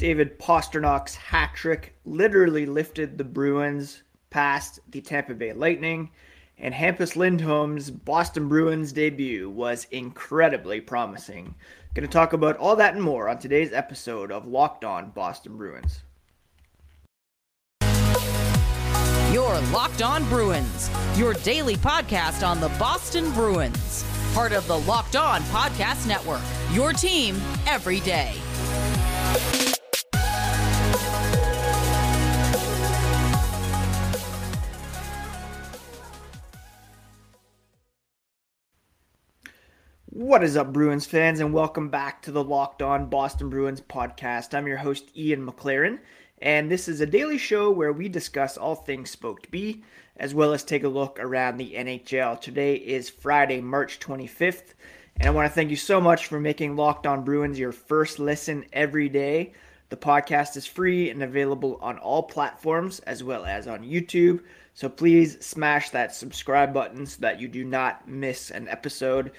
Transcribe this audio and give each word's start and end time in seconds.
David 0.00 0.38
Pastrnak's 0.38 1.14
hat 1.14 1.50
trick 1.54 1.94
literally 2.06 2.64
lifted 2.64 3.18
the 3.18 3.24
Bruins 3.24 4.02
past 4.30 4.80
the 4.88 5.02
Tampa 5.02 5.34
Bay 5.34 5.52
Lightning, 5.52 6.08
and 6.56 6.72
Hampus 6.72 7.16
Lindholm's 7.16 7.90
Boston 7.90 8.48
Bruins 8.48 8.92
debut 8.92 9.50
was 9.50 9.86
incredibly 9.90 10.80
promising. 10.80 11.54
Going 11.92 12.08
to 12.08 12.10
talk 12.10 12.32
about 12.32 12.56
all 12.56 12.76
that 12.76 12.94
and 12.94 13.02
more 13.02 13.28
on 13.28 13.38
today's 13.38 13.74
episode 13.74 14.32
of 14.32 14.46
Locked 14.46 14.86
On 14.86 15.10
Boston 15.10 15.58
Bruins. 15.58 16.02
Your 19.34 19.60
Locked 19.70 20.00
On 20.00 20.26
Bruins, 20.30 20.88
your 21.14 21.34
daily 21.34 21.76
podcast 21.76 22.46
on 22.46 22.58
the 22.58 22.70
Boston 22.78 23.30
Bruins, 23.32 24.02
part 24.32 24.52
of 24.52 24.66
the 24.66 24.78
Locked 24.78 25.16
On 25.16 25.42
Podcast 25.42 26.08
Network. 26.08 26.40
Your 26.72 26.94
team 26.94 27.38
every 27.66 28.00
day. 28.00 28.32
What 40.20 40.44
is 40.44 40.54
up, 40.54 40.74
Bruins 40.74 41.06
fans, 41.06 41.40
and 41.40 41.50
welcome 41.50 41.88
back 41.88 42.20
to 42.22 42.30
the 42.30 42.44
Locked 42.44 42.82
On 42.82 43.08
Boston 43.08 43.48
Bruins 43.48 43.80
podcast. 43.80 44.52
I'm 44.52 44.66
your 44.66 44.76
host, 44.76 45.16
Ian 45.16 45.46
McLaren, 45.46 45.98
and 46.42 46.70
this 46.70 46.88
is 46.88 47.00
a 47.00 47.06
daily 47.06 47.38
show 47.38 47.70
where 47.70 47.94
we 47.94 48.06
discuss 48.06 48.58
all 48.58 48.74
things 48.74 49.08
Spoked 49.08 49.50
B, 49.50 49.82
as 50.18 50.34
well 50.34 50.52
as 50.52 50.62
take 50.62 50.84
a 50.84 50.88
look 50.88 51.18
around 51.18 51.56
the 51.56 51.72
NHL. 51.74 52.38
Today 52.38 52.74
is 52.74 53.08
Friday, 53.08 53.62
March 53.62 53.98
25th, 53.98 54.74
and 55.16 55.26
I 55.26 55.30
want 55.30 55.48
to 55.48 55.54
thank 55.54 55.70
you 55.70 55.76
so 55.76 56.02
much 56.02 56.26
for 56.26 56.38
making 56.38 56.76
Locked 56.76 57.06
On 57.06 57.24
Bruins 57.24 57.58
your 57.58 57.72
first 57.72 58.18
listen 58.18 58.66
every 58.74 59.08
day. 59.08 59.54
The 59.88 59.96
podcast 59.96 60.54
is 60.58 60.66
free 60.66 61.08
and 61.08 61.22
available 61.22 61.78
on 61.80 61.96
all 61.96 62.24
platforms 62.24 62.98
as 63.00 63.24
well 63.24 63.46
as 63.46 63.66
on 63.66 63.84
YouTube. 63.84 64.42
So 64.74 64.90
please 64.90 65.38
smash 65.40 65.88
that 65.90 66.14
subscribe 66.14 66.74
button 66.74 67.06
so 67.06 67.22
that 67.22 67.40
you 67.40 67.48
do 67.48 67.64
not 67.64 68.06
miss 68.06 68.50
an 68.50 68.68
episode. 68.68 69.32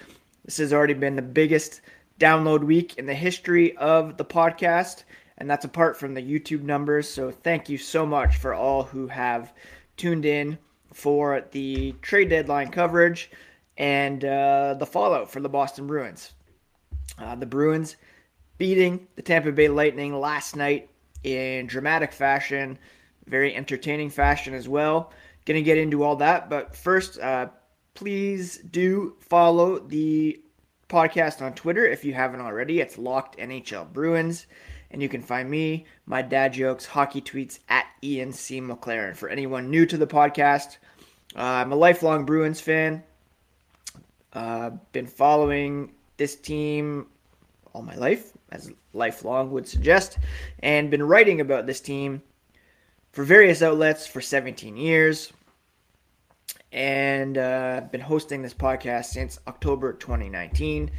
This 0.46 0.58
has 0.58 0.74
already 0.74 0.94
been 0.94 1.16
the 1.16 1.22
biggest 1.22 1.82
download 2.20 2.64
week 2.64 2.98
in 2.98 3.06
the 3.06 3.14
history 3.14 3.76
of 3.78 4.18
the 4.18 4.26
podcast, 4.26 5.04
and 5.38 5.50
that's 5.50 5.66
apart 5.66 5.98
from 5.98 6.14
the 6.14 6.22
YouTube 6.22 6.64
numbers. 6.64 7.10
So 7.10 7.32
thank 7.32 7.70
you 7.70 7.78
so 7.78 8.06
much 8.06 8.38
for 8.38 8.54
all 8.54 8.84
who 8.84 9.08
have 9.08 9.54
tuned 9.98 10.26
in 10.26 10.58
for 10.94 11.46
the 11.52 11.94
trade 12.02 12.30
deadline 12.30 12.70
coverage 12.70 13.32
and 13.78 14.24
uh, 14.26 14.76
the 14.76 14.86
fallout 14.86 15.32
for 15.32 15.40
the 15.40 15.50
Boston 15.50 15.88
Bruins. 15.88 16.34
Uh, 17.18 17.36
the 17.36 17.46
Bruins 17.46 17.96
beating 18.58 19.08
the 19.16 19.22
Tampa 19.22 19.52
Bay 19.52 19.68
Lightning 19.68 20.20
last 20.20 20.56
night 20.56 20.90
in 21.24 21.68
dramatic 21.68 22.12
fashion, 22.12 22.78
very 23.26 23.56
entertaining 23.56 24.10
fashion 24.10 24.54
as 24.54 24.68
well. 24.68 25.12
Going 25.46 25.56
to 25.56 25.64
get 25.64 25.78
into 25.78 26.04
all 26.04 26.18
that, 26.18 26.50
but 26.50 26.76
first, 26.76 27.20
uh, 27.20 27.48
please 27.94 28.58
do 28.58 29.16
follow 29.20 29.80
the 29.80 30.40
podcast 30.90 31.42
on 31.42 31.54
Twitter 31.54 31.86
if 31.86 32.04
you 32.04 32.14
haven't 32.14 32.42
already. 32.42 32.80
It's 32.80 32.98
Locked 32.98 33.38
NHL 33.38 33.92
Bruins. 33.92 34.48
And 34.92 35.02
you 35.02 35.08
can 35.08 35.22
find 35.22 35.50
me, 35.50 35.86
my 36.06 36.22
dad 36.22 36.54
jokes, 36.54 36.86
hockey 36.86 37.22
tweets 37.22 37.60
at 37.70 37.86
Ian 38.04 38.34
C. 38.34 38.60
McLaren. 38.60 39.16
For 39.16 39.30
anyone 39.30 39.70
new 39.70 39.86
to 39.86 39.98
the 39.98 40.08
podcast, 40.08 40.78
uh, 41.36 41.42
I'm 41.42 41.72
a 41.72 41.76
lifelong 41.76 42.26
Bruins 42.26 42.60
fan. 42.60 43.04
Uh, 44.34 44.72
been 44.92 45.08
following 45.08 45.94
this 46.18 46.36
team 46.36 47.08
all 47.74 47.82
my 47.82 47.96
life, 47.96 48.34
as 48.52 48.72
lifelong 48.94 49.52
would 49.52 49.68
suggest, 49.68 50.18
and 50.62 50.92
been 50.92 51.04
writing 51.04 51.40
about 51.40 51.66
this 51.66 51.80
team 51.80 52.22
for 53.14 53.24
various 53.24 53.62
outlets 53.62 54.06
for 54.06 54.20
17 54.20 54.76
years 54.76 55.32
and 56.72 57.38
uh, 57.38 57.82
been 57.92 58.02
hosting 58.02 58.42
this 58.42 58.54
podcast 58.54 59.06
since 59.06 59.40
October 59.48 59.94
2019. 59.94 60.92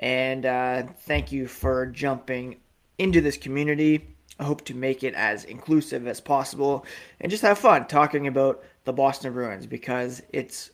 And 0.00 0.44
uh, 0.46 0.82
thank 1.00 1.32
you 1.32 1.46
for 1.46 1.86
jumping 1.86 2.56
into 2.98 3.20
this 3.20 3.36
community. 3.36 4.16
I 4.38 4.44
hope 4.44 4.64
to 4.66 4.74
make 4.74 5.02
it 5.02 5.14
as 5.14 5.44
inclusive 5.44 6.06
as 6.06 6.20
possible 6.20 6.84
and 7.20 7.30
just 7.30 7.42
have 7.42 7.58
fun 7.58 7.86
talking 7.86 8.26
about 8.26 8.62
the 8.84 8.92
Boston 8.92 9.32
Bruins 9.32 9.66
because 9.66 10.22
it's 10.30 10.70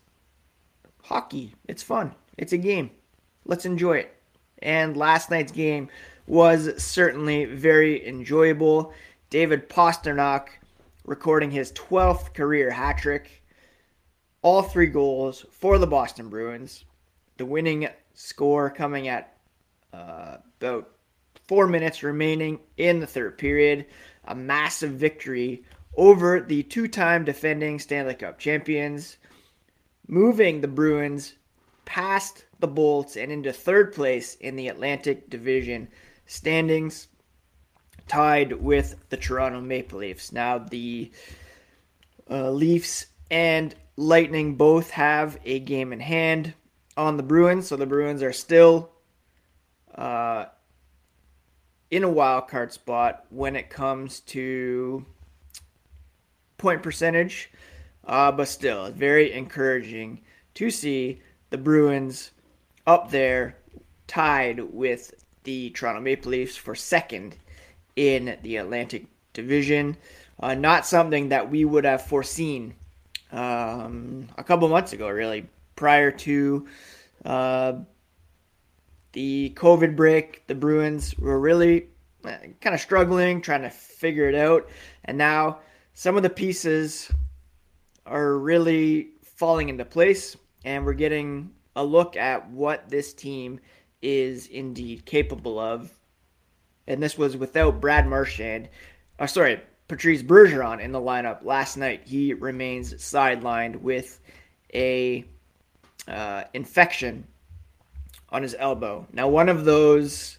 hockey. 1.02 1.54
It's 1.68 1.82
fun. 1.82 2.14
It's 2.36 2.52
a 2.52 2.58
game. 2.58 2.90
Let's 3.44 3.66
enjoy 3.66 3.98
it. 3.98 4.16
And 4.60 4.96
last 4.96 5.30
night's 5.30 5.52
game 5.52 5.88
was 6.26 6.82
certainly 6.82 7.44
very 7.44 8.06
enjoyable. 8.06 8.92
David 9.30 9.68
Pastrnak 9.68 10.48
recording 11.04 11.50
his 11.50 11.72
12th 11.72 12.32
career 12.34 12.70
hat 12.70 12.98
trick 12.98 13.41
all 14.42 14.62
three 14.62 14.86
goals 14.86 15.46
for 15.50 15.78
the 15.78 15.86
Boston 15.86 16.28
Bruins. 16.28 16.84
The 17.38 17.46
winning 17.46 17.88
score 18.14 18.70
coming 18.70 19.08
at 19.08 19.36
uh, 19.92 20.38
about 20.60 20.90
four 21.46 21.66
minutes 21.66 22.02
remaining 22.02 22.58
in 22.76 23.00
the 23.00 23.06
third 23.06 23.38
period. 23.38 23.86
A 24.24 24.34
massive 24.34 24.92
victory 24.92 25.64
over 25.96 26.40
the 26.40 26.62
two 26.64 26.88
time 26.88 27.24
defending 27.24 27.78
Stanley 27.78 28.14
Cup 28.14 28.38
champions, 28.38 29.16
moving 30.08 30.60
the 30.60 30.68
Bruins 30.68 31.34
past 31.84 32.44
the 32.60 32.68
Bolts 32.68 33.16
and 33.16 33.30
into 33.32 33.52
third 33.52 33.92
place 33.92 34.36
in 34.36 34.56
the 34.56 34.68
Atlantic 34.68 35.28
Division 35.28 35.88
standings, 36.26 37.08
tied 38.08 38.52
with 38.52 38.96
the 39.10 39.16
Toronto 39.16 39.60
Maple 39.60 39.98
Leafs. 39.98 40.32
Now, 40.32 40.58
the 40.58 41.10
uh, 42.30 42.50
Leafs 42.50 43.06
and 43.30 43.74
Lightning 43.96 44.54
both 44.54 44.90
have 44.90 45.38
a 45.44 45.58
game 45.58 45.92
in 45.92 46.00
hand 46.00 46.54
on 46.96 47.16
the 47.16 47.22
Bruins, 47.22 47.68
so 47.68 47.76
the 47.76 47.86
Bruins 47.86 48.22
are 48.22 48.32
still 48.32 48.90
uh, 49.94 50.46
in 51.90 52.04
a 52.04 52.08
wild 52.08 52.48
card 52.48 52.72
spot 52.72 53.26
when 53.28 53.54
it 53.54 53.68
comes 53.68 54.20
to 54.20 55.04
point 56.56 56.82
percentage, 56.82 57.50
uh, 58.06 58.32
but 58.32 58.48
still 58.48 58.90
very 58.90 59.32
encouraging 59.32 60.22
to 60.54 60.70
see 60.70 61.20
the 61.50 61.58
Bruins 61.58 62.30
up 62.86 63.10
there 63.10 63.58
tied 64.06 64.60
with 64.72 65.12
the 65.44 65.70
Toronto 65.70 66.00
Maple 66.00 66.30
Leafs 66.30 66.56
for 66.56 66.74
second 66.74 67.36
in 67.96 68.38
the 68.42 68.56
Atlantic 68.56 69.06
Division. 69.32 69.96
Uh, 70.40 70.54
not 70.54 70.86
something 70.86 71.28
that 71.28 71.50
we 71.50 71.64
would 71.64 71.84
have 71.84 72.06
foreseen 72.06 72.74
um, 73.32 74.28
a 74.36 74.44
couple 74.44 74.68
months 74.68 74.92
ago, 74.92 75.08
really, 75.08 75.48
prior 75.74 76.10
to 76.10 76.68
uh, 77.24 77.72
the 79.12 79.52
COVID 79.56 79.96
break. 79.96 80.46
The 80.46 80.54
Bruins 80.54 81.16
were 81.18 81.40
really 81.40 81.88
uh, 82.24 82.36
kind 82.60 82.74
of 82.74 82.80
struggling, 82.80 83.40
trying 83.40 83.62
to 83.62 83.70
figure 83.70 84.28
it 84.28 84.34
out. 84.34 84.68
And 85.04 85.18
now 85.18 85.60
some 85.94 86.16
of 86.16 86.22
the 86.22 86.30
pieces 86.30 87.10
are 88.06 88.38
really 88.38 89.10
falling 89.22 89.68
into 89.68 89.84
place, 89.84 90.36
and 90.64 90.84
we're 90.84 90.92
getting 90.92 91.50
a 91.74 91.84
look 91.84 92.16
at 92.16 92.48
what 92.50 92.88
this 92.88 93.12
team 93.12 93.60
is 94.02 94.46
indeed 94.48 95.06
capable 95.06 95.58
of. 95.58 95.90
And 96.86 97.02
this 97.02 97.16
was 97.16 97.36
without 97.36 97.80
Brad 97.80 98.06
Marchand. 98.06 98.68
Oh, 99.18 99.26
sorry, 99.26 99.60
Patrice 99.92 100.22
Bergeron 100.22 100.80
in 100.80 100.90
the 100.90 100.98
lineup 100.98 101.44
last 101.44 101.76
night. 101.76 102.00
He 102.06 102.32
remains 102.32 102.94
sidelined 102.94 103.76
with 103.76 104.20
a 104.72 105.22
uh, 106.08 106.44
infection 106.54 107.26
on 108.30 108.42
his 108.42 108.56
elbow. 108.58 109.06
Now, 109.12 109.28
one 109.28 109.50
of 109.50 109.66
those 109.66 110.38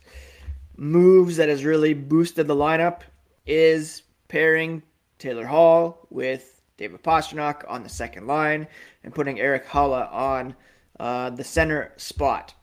moves 0.75 1.37
that 1.37 1.49
has 1.49 1.63
really 1.63 1.93
boosted 1.93 2.47
the 2.47 2.55
lineup 2.55 3.01
is 3.45 4.01
pairing 4.27 4.81
Taylor 5.19 5.45
Hall 5.45 6.07
with 6.09 6.63
David 6.77 7.03
Pastrnak 7.03 7.63
on 7.67 7.83
the 7.83 7.89
second 7.89 8.25
line 8.25 8.67
and 9.03 9.13
putting 9.13 9.39
Eric 9.39 9.67
Haula 9.67 10.11
on 10.11 10.55
uh, 10.99 11.29
the 11.29 11.43
center 11.43 11.93
spot. 11.97 12.55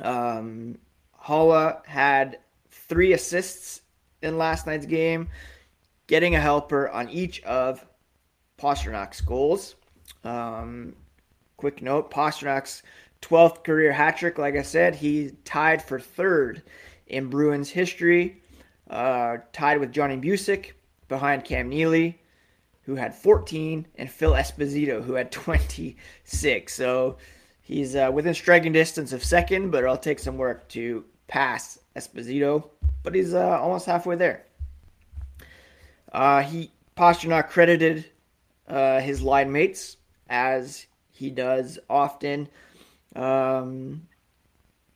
Um, 0.00 0.78
Haula 1.24 1.86
had 1.86 2.40
three 2.72 3.12
assists 3.12 3.82
in 4.20 4.36
last 4.36 4.66
night's 4.66 4.86
game 4.86 5.28
getting 6.10 6.34
a 6.34 6.40
helper 6.40 6.90
on 6.90 7.08
each 7.08 7.40
of 7.44 7.86
Pastrnak's 8.60 9.20
goals. 9.20 9.76
Um, 10.24 10.96
quick 11.56 11.82
note 11.82 12.10
Pastrnak's 12.10 12.82
12th 13.22 13.62
career 13.62 13.92
hat 13.92 14.16
trick, 14.16 14.36
like 14.36 14.56
I 14.56 14.62
said, 14.62 14.96
he 14.96 15.30
tied 15.44 15.80
for 15.80 16.00
third 16.00 16.64
in 17.06 17.30
Bruins 17.30 17.70
history, 17.70 18.42
uh, 18.90 19.36
tied 19.52 19.78
with 19.78 19.92
Johnny 19.92 20.16
Bucyk 20.16 20.72
behind 21.06 21.44
Cam 21.44 21.68
Neely, 21.68 22.20
who 22.82 22.96
had 22.96 23.14
14, 23.14 23.86
and 23.94 24.10
Phil 24.10 24.32
Esposito, 24.32 25.04
who 25.04 25.12
had 25.14 25.30
26. 25.30 26.74
So 26.74 27.18
he's 27.62 27.94
uh, 27.94 28.10
within 28.12 28.34
striking 28.34 28.72
distance 28.72 29.12
of 29.12 29.22
second, 29.22 29.70
but 29.70 29.84
it'll 29.84 29.96
take 29.96 30.18
some 30.18 30.38
work 30.38 30.68
to 30.70 31.04
pass 31.28 31.78
Esposito. 31.94 32.68
but 33.04 33.14
he's 33.14 33.32
uh, 33.32 33.60
almost 33.60 33.86
halfway 33.86 34.16
there. 34.16 34.46
Uh, 36.12 36.42
he 36.42 36.70
Pastrnak 36.96 37.48
credited 37.48 38.04
uh, 38.68 39.00
his 39.00 39.22
line 39.22 39.50
mates 39.50 39.96
as 40.28 40.86
he 41.10 41.30
does 41.30 41.78
often. 41.88 42.48
Um, 43.14 44.06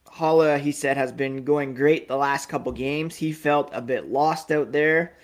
Haula, 0.06 0.58
he 0.60 0.72
said, 0.72 0.96
has 0.96 1.12
been 1.12 1.44
going 1.44 1.74
great 1.74 2.06
the 2.06 2.16
last 2.16 2.48
couple 2.48 2.72
games. 2.72 3.16
He 3.16 3.32
felt 3.32 3.70
a 3.72 3.82
bit 3.82 4.08
lost 4.08 4.52
out 4.52 4.70
there, 4.70 5.16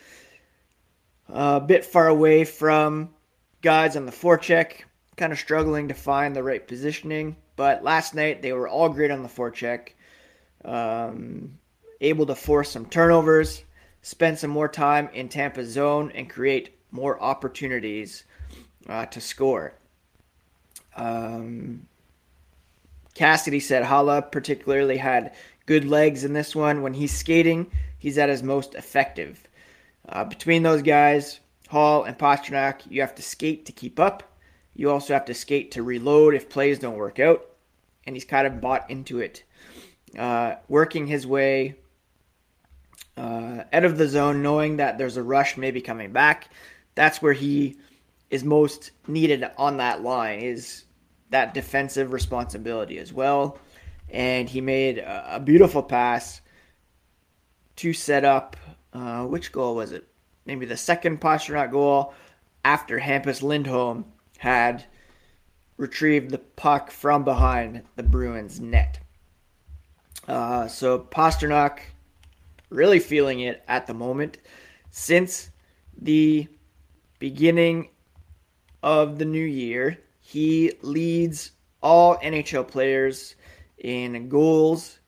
a 1.28 1.60
bit 1.60 1.84
far 1.84 2.08
away 2.08 2.44
from 2.44 3.10
guys 3.62 3.96
on 3.96 4.06
the 4.06 4.12
forecheck, 4.12 4.82
kind 5.16 5.32
of 5.32 5.38
struggling 5.38 5.88
to 5.88 5.94
find 5.94 6.34
the 6.34 6.42
right 6.42 6.66
positioning. 6.66 7.36
But 7.56 7.84
last 7.84 8.14
night 8.14 8.42
they 8.42 8.52
were 8.52 8.68
all 8.68 8.88
great 8.88 9.10
on 9.10 9.22
the 9.22 9.28
forecheck, 9.28 9.90
um, 10.64 11.58
able 12.00 12.26
to 12.26 12.34
force 12.34 12.70
some 12.70 12.86
turnovers, 12.86 13.62
spend 14.02 14.38
some 14.38 14.50
more 14.50 14.68
time 14.68 15.08
in 15.12 15.28
Tampa's 15.28 15.70
zone, 15.70 16.12
and 16.14 16.28
create 16.28 16.78
more 16.90 17.20
opportunities 17.22 18.24
uh, 18.88 19.06
to 19.06 19.20
score. 19.20 19.74
Um, 20.96 21.86
Cassidy 23.14 23.60
said 23.60 23.84
Haula 23.84 24.30
particularly 24.30 24.96
had 24.96 25.34
good 25.66 25.84
legs 25.84 26.24
in 26.24 26.32
this 26.32 26.56
one. 26.56 26.82
When 26.82 26.94
he's 26.94 27.16
skating, 27.16 27.70
he's 27.98 28.18
at 28.18 28.28
his 28.28 28.42
most 28.42 28.74
effective. 28.74 29.46
Uh, 30.08 30.24
between 30.24 30.62
those 30.62 30.82
guys, 30.82 31.40
Hall 31.68 32.04
and 32.04 32.18
Pastrnak, 32.18 32.80
you 32.88 33.00
have 33.00 33.14
to 33.14 33.22
skate 33.22 33.66
to 33.66 33.72
keep 33.72 34.00
up. 34.00 34.22
You 34.74 34.90
also 34.90 35.12
have 35.12 35.26
to 35.26 35.34
skate 35.34 35.72
to 35.72 35.82
reload 35.82 36.34
if 36.34 36.48
plays 36.48 36.78
don't 36.78 36.96
work 36.96 37.20
out. 37.20 37.46
And 38.06 38.16
he's 38.16 38.24
kind 38.24 38.46
of 38.46 38.60
bought 38.60 38.90
into 38.90 39.20
it. 39.20 39.44
Uh, 40.18 40.56
working 40.68 41.06
his 41.06 41.26
way 41.26 41.76
uh, 43.16 43.64
out 43.72 43.84
of 43.84 43.98
the 43.98 44.08
zone, 44.08 44.42
knowing 44.42 44.76
that 44.76 44.98
there's 44.98 45.16
a 45.16 45.22
rush 45.22 45.56
maybe 45.56 45.80
coming 45.80 46.12
back. 46.12 46.48
That's 46.94 47.20
where 47.20 47.32
he 47.32 47.76
is 48.30 48.44
most 48.44 48.92
needed 49.06 49.44
on 49.58 49.78
that 49.78 50.02
line 50.02 50.40
is 50.40 50.84
that 51.30 51.54
defensive 51.54 52.12
responsibility 52.12 52.98
as 52.98 53.12
well. 53.12 53.58
And 54.08 54.48
he 54.48 54.60
made 54.60 54.98
a, 54.98 55.40
beautiful 55.44 55.82
pass 55.82 56.40
to 57.76 57.92
set 57.92 58.24
up 58.24 58.56
uh, 58.92 59.24
which 59.24 59.52
goal 59.52 59.76
was 59.76 59.92
it? 59.92 60.06
Maybe 60.46 60.66
the 60.66 60.76
second 60.76 61.20
Pastrnak 61.20 61.70
goal 61.70 62.12
after 62.64 62.98
Hampus 62.98 63.42
Lindholm 63.42 64.06
had 64.38 64.84
retrieved 65.76 66.30
the 66.30 66.38
puck 66.38 66.90
from 66.90 67.24
behind 67.24 67.82
the 67.96 68.02
Bruins 68.02 68.60
net. 68.60 68.98
Uh, 70.26 70.66
so 70.66 70.98
Pastrnak 70.98 71.80
really 72.70 72.98
feeling 72.98 73.40
it 73.40 73.62
at 73.68 73.86
the 73.86 73.94
moment 73.94 74.38
since 74.90 75.50
the 76.00 76.48
beginning 77.18 77.90
of 78.82 79.18
the 79.18 79.24
new 79.24 79.44
year. 79.44 79.98
He 80.20 80.72
leads 80.82 81.52
all 81.82 82.16
NHL 82.18 82.66
players 82.66 83.34
in 83.78 84.28
goals 84.28 85.00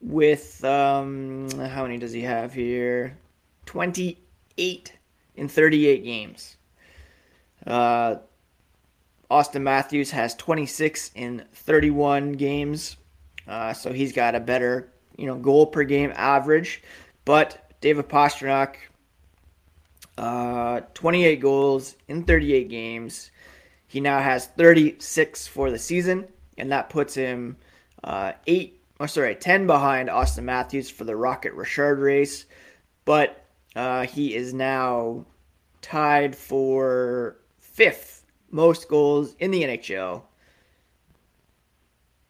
with 0.00 0.62
um, 0.64 1.48
how 1.50 1.84
many 1.84 1.98
does 1.98 2.12
he 2.12 2.22
have 2.22 2.52
here? 2.52 3.16
28 3.66 4.92
in 5.36 5.48
38 5.48 6.04
games. 6.04 6.56
Uh, 7.66 8.16
Auston 9.30 9.62
Matthews 9.62 10.10
has 10.10 10.34
26 10.34 11.12
in 11.14 11.44
31 11.54 12.32
games, 12.32 12.96
uh, 13.48 13.72
so 13.72 13.92
he's 13.92 14.12
got 14.12 14.34
a 14.34 14.40
better, 14.40 14.92
you 15.16 15.26
know, 15.26 15.36
goal 15.36 15.66
per 15.66 15.84
game 15.84 16.12
average. 16.14 16.82
But 17.24 17.72
David 17.80 18.08
Pastrnak 18.08 18.76
uh, 20.18 20.80
28 20.94 21.40
goals 21.40 21.96
in 22.08 22.24
38 22.24 22.68
games. 22.68 23.30
He 23.86 24.00
now 24.00 24.20
has 24.20 24.46
36 24.46 25.46
for 25.46 25.70
the 25.70 25.78
season, 25.78 26.26
and 26.58 26.72
that 26.72 26.90
puts 26.90 27.14
him 27.14 27.56
uh, 28.04 28.32
eight, 28.46 28.80
or 28.98 29.04
oh, 29.04 29.06
sorry, 29.06 29.34
10 29.34 29.66
behind 29.66 30.08
Auston 30.08 30.44
Matthews 30.44 30.90
for 30.90 31.04
the 31.04 31.16
Rocket 31.16 31.52
Richard 31.54 31.98
race. 31.98 32.46
But 33.04 33.44
uh, 33.74 34.06
he 34.06 34.34
is 34.34 34.54
now 34.54 35.26
tied 35.80 36.36
for 36.36 37.38
fifth 37.58 38.24
most 38.50 38.88
goals 38.88 39.34
in 39.38 39.50
the 39.50 39.62
NHL 39.62 40.22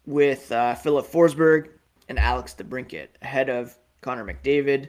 with 0.06 0.50
uh, 0.50 0.74
Filip 0.74 1.06
Forsberg 1.06 1.68
and 2.12 2.18
Alex 2.18 2.54
DeBrincat 2.54 3.08
ahead 3.22 3.48
of 3.48 3.74
Connor 4.02 4.26
McDavid. 4.26 4.88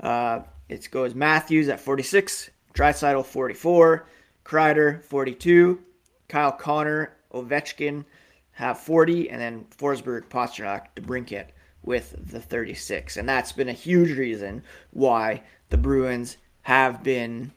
Uh, 0.00 0.40
it 0.68 0.88
goes 0.90 1.14
Matthews 1.14 1.68
at 1.68 1.78
46, 1.78 2.50
Draisaitl 2.74 3.24
44, 3.24 4.08
Kreider 4.44 5.00
42, 5.04 5.78
Kyle 6.26 6.50
Connor, 6.50 7.16
Ovechkin 7.32 8.04
have 8.50 8.80
40, 8.80 9.30
and 9.30 9.40
then 9.40 9.66
Forsberg, 9.78 10.24
Pastrnak, 10.24 10.86
DeBrincat 10.96 11.50
with 11.84 12.16
the 12.32 12.40
36. 12.40 13.18
And 13.18 13.28
that's 13.28 13.52
been 13.52 13.68
a 13.68 13.72
huge 13.72 14.18
reason 14.18 14.64
why 14.90 15.44
the 15.70 15.78
Bruins 15.78 16.38
have 16.62 17.04
been, 17.04 17.52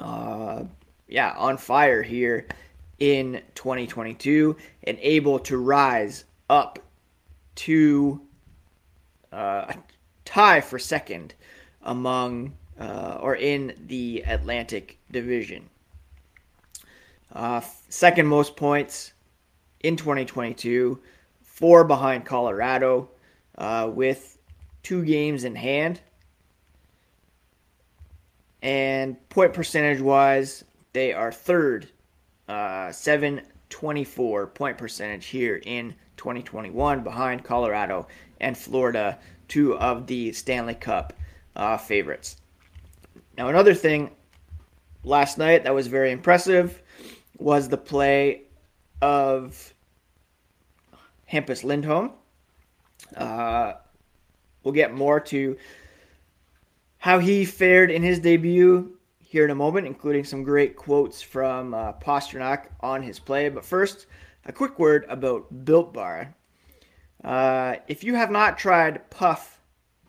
uh, 0.00 0.62
yeah, 1.08 1.34
on 1.36 1.56
fire 1.56 2.04
here 2.04 2.46
in 3.00 3.42
2022 3.56 4.56
and 4.84 4.96
able 5.00 5.40
to 5.40 5.56
rise 5.56 6.24
up 6.48 6.78
to 7.56 8.20
uh, 9.32 9.72
tie 10.24 10.60
for 10.60 10.78
second 10.78 11.34
among 11.82 12.54
uh, 12.80 13.18
or 13.20 13.36
in 13.36 13.74
the 13.86 14.24
Atlantic 14.26 14.98
Division. 15.10 15.68
Uh, 17.32 17.60
second 17.88 18.26
most 18.26 18.56
points 18.56 19.12
in 19.80 19.96
2022, 19.96 21.00
four 21.42 21.84
behind 21.84 22.24
Colorado, 22.24 23.08
uh, 23.58 23.90
with 23.92 24.38
two 24.82 25.04
games 25.04 25.44
in 25.44 25.54
hand. 25.54 26.00
And 28.60 29.16
point 29.28 29.52
percentage 29.52 30.00
wise, 30.00 30.64
they 30.92 31.12
are 31.12 31.32
third, 31.32 31.88
uh, 32.48 32.92
724 32.92 34.46
point 34.48 34.78
percentage 34.78 35.26
here 35.26 35.60
in 35.64 35.94
2021, 36.22 37.02
behind 37.02 37.42
Colorado 37.42 38.06
and 38.40 38.56
Florida, 38.56 39.18
two 39.48 39.76
of 39.78 40.06
the 40.06 40.32
Stanley 40.32 40.74
Cup 40.74 41.12
uh, 41.56 41.76
favorites. 41.76 42.36
Now, 43.36 43.48
another 43.48 43.74
thing 43.74 44.12
last 45.02 45.36
night 45.36 45.64
that 45.64 45.74
was 45.74 45.88
very 45.88 46.12
impressive 46.12 46.80
was 47.38 47.68
the 47.68 47.76
play 47.76 48.42
of 49.00 49.74
Hampus 51.30 51.64
Lindholm. 51.64 52.12
Uh, 53.16 53.72
we'll 54.62 54.74
get 54.74 54.94
more 54.94 55.18
to 55.18 55.56
how 56.98 57.18
he 57.18 57.44
fared 57.44 57.90
in 57.90 58.00
his 58.00 58.20
debut 58.20 58.96
here 59.18 59.44
in 59.44 59.50
a 59.50 59.56
moment, 59.56 59.88
including 59.88 60.22
some 60.22 60.44
great 60.44 60.76
quotes 60.76 61.20
from 61.20 61.74
uh, 61.74 61.92
Pastrnak 61.94 62.66
on 62.78 63.02
his 63.02 63.18
play. 63.18 63.48
But 63.48 63.64
first, 63.64 64.06
a 64.44 64.52
quick 64.52 64.78
word 64.78 65.06
about 65.08 65.64
Built 65.64 65.92
Bar. 65.92 66.34
Uh, 67.22 67.76
if 67.86 68.02
you 68.02 68.14
have 68.14 68.30
not 68.30 68.58
tried 68.58 69.08
Puff 69.10 69.60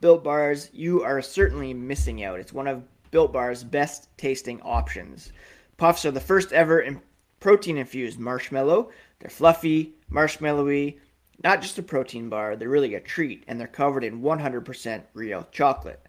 Built 0.02 0.24
Bars, 0.24 0.70
you 0.74 1.04
are 1.04 1.22
certainly 1.22 1.74
missing 1.74 2.24
out. 2.24 2.40
It's 2.40 2.54
one 2.54 2.68
of 2.68 2.84
Built 3.12 3.32
Bar's 3.32 3.64
best 3.64 4.10
tasting 4.18 4.60
options. 4.62 5.32
Puffs 5.78 6.06
are 6.06 6.12
the 6.12 6.20
first 6.20 6.52
ever 6.52 6.82
in 6.82 7.02
protein 7.40 7.78
infused 7.78 8.20
marshmallow. 8.20 8.90
They're 9.20 9.30
fluffy, 9.30 9.94
marshmallowy, 10.12 10.98
not 11.44 11.62
just 11.62 11.78
a 11.78 11.84
protein 11.84 12.30
bar, 12.30 12.56
they're 12.56 12.70
really 12.70 12.96
a 12.96 13.00
treat, 13.00 13.44
and 13.48 13.60
they're 13.60 13.68
covered 13.68 14.04
in 14.04 14.22
100% 14.22 15.04
real 15.14 15.48
chocolate. 15.52 16.08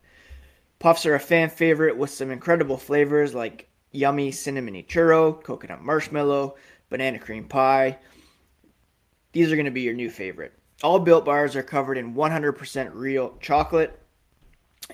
Puffs 0.78 1.06
are 1.06 1.14
a 1.14 1.20
fan 1.20 1.50
favorite 1.50 1.96
with 1.96 2.10
some 2.10 2.30
incredible 2.30 2.76
flavors 2.76 3.34
like 3.34 3.68
yummy 3.90 4.30
cinnamony 4.30 4.86
churro, 4.86 5.42
coconut 5.42 5.82
marshmallow, 5.82 6.56
banana 6.88 7.18
cream 7.18 7.44
pie. 7.44 7.98
These 9.34 9.50
are 9.50 9.56
going 9.56 9.64
to 9.64 9.72
be 9.72 9.82
your 9.82 9.94
new 9.94 10.10
favorite. 10.10 10.52
All 10.84 11.00
built 11.00 11.24
bars 11.24 11.56
are 11.56 11.62
covered 11.62 11.98
in 11.98 12.14
100% 12.14 12.90
real 12.94 13.36
chocolate 13.40 13.98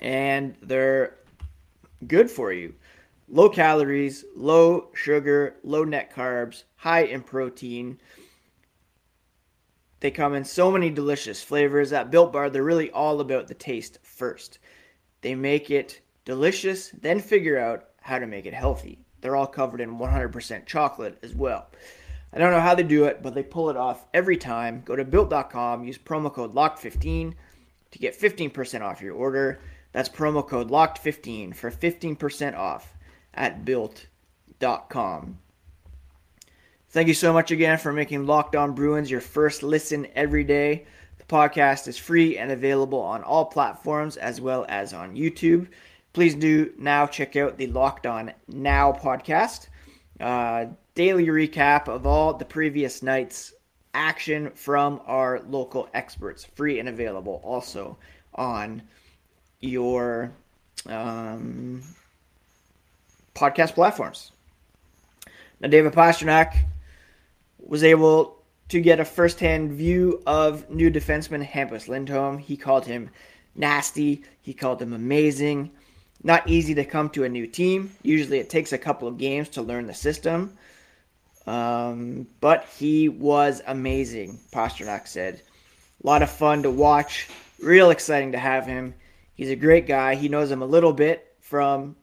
and 0.01 0.55
they're 0.63 1.17
good 2.07 2.29
for 2.29 2.51
you. 2.51 2.73
Low 3.29 3.49
calories, 3.49 4.25
low 4.35 4.89
sugar, 4.95 5.57
low 5.63 5.83
net 5.83 6.11
carbs, 6.11 6.63
high 6.75 7.03
in 7.03 7.21
protein. 7.21 7.99
They 9.99 10.09
come 10.09 10.33
in 10.33 10.43
so 10.43 10.71
many 10.71 10.89
delicious 10.89 11.43
flavors. 11.43 11.93
At 11.93 12.09
Built 12.09 12.33
Bar, 12.33 12.49
they're 12.49 12.63
really 12.63 12.89
all 12.89 13.21
about 13.21 13.47
the 13.47 13.53
taste 13.53 13.99
first. 14.01 14.57
They 15.21 15.35
make 15.35 15.69
it 15.69 16.01
delicious, 16.25 16.89
then 16.89 17.19
figure 17.19 17.59
out 17.59 17.89
how 18.01 18.17
to 18.17 18.25
make 18.25 18.47
it 18.47 18.55
healthy. 18.55 19.05
They're 19.21 19.35
all 19.35 19.45
covered 19.45 19.81
in 19.81 19.99
100% 19.99 20.65
chocolate 20.65 21.19
as 21.21 21.35
well. 21.35 21.67
I 22.33 22.37
don't 22.37 22.51
know 22.51 22.61
how 22.61 22.75
they 22.75 22.83
do 22.83 23.05
it, 23.05 23.21
but 23.21 23.33
they 23.33 23.43
pull 23.43 23.69
it 23.69 23.77
off 23.77 24.05
every 24.13 24.37
time. 24.37 24.83
Go 24.85 24.95
to 24.95 25.03
built.com, 25.03 25.83
use 25.83 25.97
promo 25.97 26.33
code 26.33 26.53
LOCKED15 26.53 27.33
to 27.91 27.99
get 27.99 28.19
15% 28.19 28.81
off 28.81 29.01
your 29.01 29.15
order. 29.15 29.59
That's 29.91 30.09
promo 30.09 30.47
code 30.47 30.69
LOCKED15 30.69 31.55
for 31.55 31.69
15% 31.69 32.57
off 32.57 32.95
at 33.33 33.65
built.com. 33.65 35.39
Thank 36.89 37.07
you 37.07 37.13
so 37.13 37.31
much 37.31 37.51
again 37.51 37.77
for 37.77 37.93
making 37.93 38.25
Locked 38.25 38.55
On 38.55 38.73
Bruins 38.73 39.09
your 39.09 39.21
first 39.21 39.63
listen 39.63 40.07
every 40.15 40.43
day. 40.43 40.85
The 41.17 41.23
podcast 41.25 41.87
is 41.87 41.97
free 41.97 42.37
and 42.37 42.51
available 42.51 42.99
on 42.99 43.23
all 43.23 43.45
platforms 43.45 44.17
as 44.17 44.41
well 44.41 44.65
as 44.67 44.93
on 44.93 45.15
YouTube. 45.15 45.67
Please 46.13 46.35
do 46.35 46.73
now 46.77 47.07
check 47.07 47.35
out 47.37 47.57
the 47.57 47.67
Locked 47.67 48.05
On 48.05 48.33
Now 48.49 48.91
podcast. 48.91 49.67
Uh, 50.19 50.65
daily 51.01 51.25
recap 51.25 51.87
of 51.87 52.05
all 52.05 52.31
the 52.31 52.45
previous 52.45 53.01
night's 53.01 53.53
action 53.95 54.51
from 54.51 55.01
our 55.07 55.41
local 55.49 55.89
experts, 55.95 56.45
free 56.45 56.77
and 56.77 56.87
available 56.87 57.41
also 57.43 57.97
on 58.35 58.83
your 59.61 60.31
um, 60.85 61.81
podcast 63.33 63.73
platforms. 63.73 64.31
Now, 65.59 65.69
David 65.69 65.93
Pastrnak 65.93 66.55
was 67.57 67.83
able 67.83 68.37
to 68.69 68.79
get 68.79 68.99
a 68.99 69.05
first-hand 69.05 69.71
view 69.71 70.21
of 70.27 70.69
new 70.69 70.91
defenseman 70.91 71.43
Hampus 71.43 71.87
Lindholm. 71.87 72.37
He 72.37 72.55
called 72.55 72.85
him 72.85 73.09
nasty. 73.55 74.23
He 74.43 74.53
called 74.53 74.79
him 74.79 74.93
amazing. 74.93 75.71
Not 76.21 76.47
easy 76.47 76.75
to 76.75 76.85
come 76.85 77.09
to 77.09 77.23
a 77.23 77.29
new 77.29 77.47
team. 77.47 77.91
Usually, 78.03 78.37
it 78.37 78.51
takes 78.51 78.71
a 78.71 78.77
couple 78.77 79.07
of 79.07 79.17
games 79.17 79.49
to 79.49 79.63
learn 79.63 79.87
the 79.87 79.95
system. 79.95 80.55
Um, 81.47 82.27
but 82.39 82.65
he 82.77 83.09
was 83.09 83.61
amazing. 83.65 84.39
Pastrnak 84.53 85.07
said, 85.07 85.41
"A 86.03 86.07
lot 86.07 86.21
of 86.21 86.29
fun 86.29 86.63
to 86.63 86.71
watch. 86.71 87.29
Real 87.61 87.89
exciting 87.89 88.31
to 88.33 88.37
have 88.37 88.65
him. 88.65 88.93
He's 89.33 89.49
a 89.49 89.55
great 89.55 89.87
guy. 89.87 90.15
He 90.15 90.29
knows 90.29 90.51
him 90.51 90.61
a 90.61 90.67
little 90.67 90.93
bit 90.93 91.35
from 91.39 91.95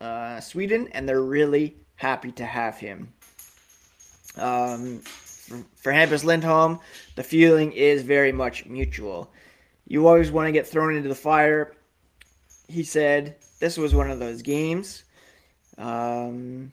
uh, 0.00 0.40
Sweden, 0.40 0.88
and 0.92 1.08
they're 1.08 1.22
really 1.22 1.76
happy 1.96 2.32
to 2.32 2.44
have 2.44 2.78
him." 2.78 3.12
Um, 4.36 5.00
for 5.76 5.92
Hampus 5.92 6.24
Lindholm, 6.24 6.80
the 7.16 7.22
feeling 7.22 7.72
is 7.72 8.02
very 8.02 8.32
much 8.32 8.66
mutual. 8.66 9.32
You 9.86 10.06
always 10.06 10.30
want 10.30 10.46
to 10.46 10.52
get 10.52 10.68
thrown 10.68 10.94
into 10.94 11.08
the 11.08 11.14
fire. 11.14 11.74
He 12.68 12.84
said 12.84 13.36
this 13.58 13.76
was 13.76 13.94
one 13.94 14.10
of 14.10 14.20
those 14.20 14.42
games. 14.42 15.04
Um, 15.76 16.72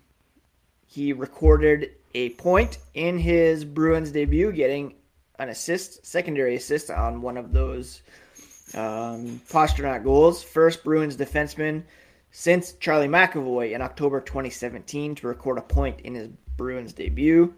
he 0.88 1.14
recorded 1.14 1.92
a 2.14 2.30
point 2.32 2.80
in 2.94 3.20
his 3.20 3.64
Bruins 3.64 4.12
debut, 4.12 4.52
getting 4.52 4.96
an 5.38 5.50
assist, 5.50 6.06
secondary 6.06 6.56
assist 6.56 6.90
on 6.90 7.22
one 7.22 7.38
of 7.38 7.54
those 7.54 8.02
um, 8.74 9.40
goals. 10.04 10.42
First 10.44 10.84
Bruins 10.84 11.16
defenseman 11.16 11.84
since 12.32 12.74
Charlie 12.74 13.08
McAvoy 13.08 13.74
in 13.74 13.82
October 13.82 14.22
2017 14.22 15.16
to 15.16 15.28
record 15.28 15.58
a 15.58 15.62
point 15.62 16.02
in 16.02 16.16
his 16.16 16.30
Bruins 16.56 16.94
debut. 16.94 17.54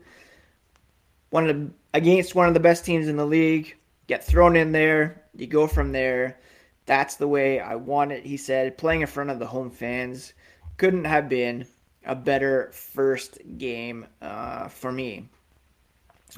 One 1.29 1.49
of 1.49 1.55
the, 1.55 1.71
against 1.93 2.35
one 2.35 2.47
of 2.47 2.53
the 2.53 2.59
best 2.59 2.83
teams 2.83 3.07
in 3.07 3.15
the 3.15 3.25
league, 3.25 3.77
get 4.07 4.25
thrown 4.25 4.55
in 4.55 4.71
there. 4.71 5.23
You 5.35 5.47
go 5.47 5.67
from 5.67 5.91
there. 5.91 6.39
That's 6.85 7.15
the 7.15 7.27
way 7.27 7.59
I 7.59 7.75
want 7.75 8.11
it. 8.11 8.25
He 8.25 8.37
said, 8.37 8.77
playing 8.77 9.01
in 9.01 9.07
front 9.07 9.29
of 9.29 9.37
the 9.37 9.45
home 9.45 9.69
fans 9.69 10.33
couldn't 10.77 11.05
have 11.05 11.29
been 11.29 11.65
a 12.09 12.15
better 12.15 12.71
first 12.73 13.37
game 13.59 14.07
uh, 14.19 14.67
for 14.67 14.91
me. 14.91 15.29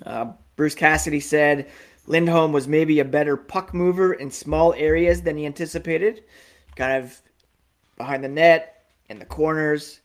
Uh, 0.05 0.33
Bruce 0.57 0.75
Cassidy 0.75 1.21
said 1.21 1.71
Lindholm 2.07 2.51
was 2.51 2.67
maybe 2.67 2.99
a 2.99 3.05
better 3.05 3.37
puck 3.37 3.73
mover 3.73 4.13
in 4.13 4.29
small 4.29 4.73
areas 4.73 5.21
than 5.21 5.37
he 5.37 5.45
anticipated, 5.45 6.25
kind 6.75 7.01
of 7.01 7.21
behind 7.95 8.21
the 8.21 8.27
net, 8.27 8.83
in 9.07 9.17
the 9.17 9.25
corners. 9.25 10.01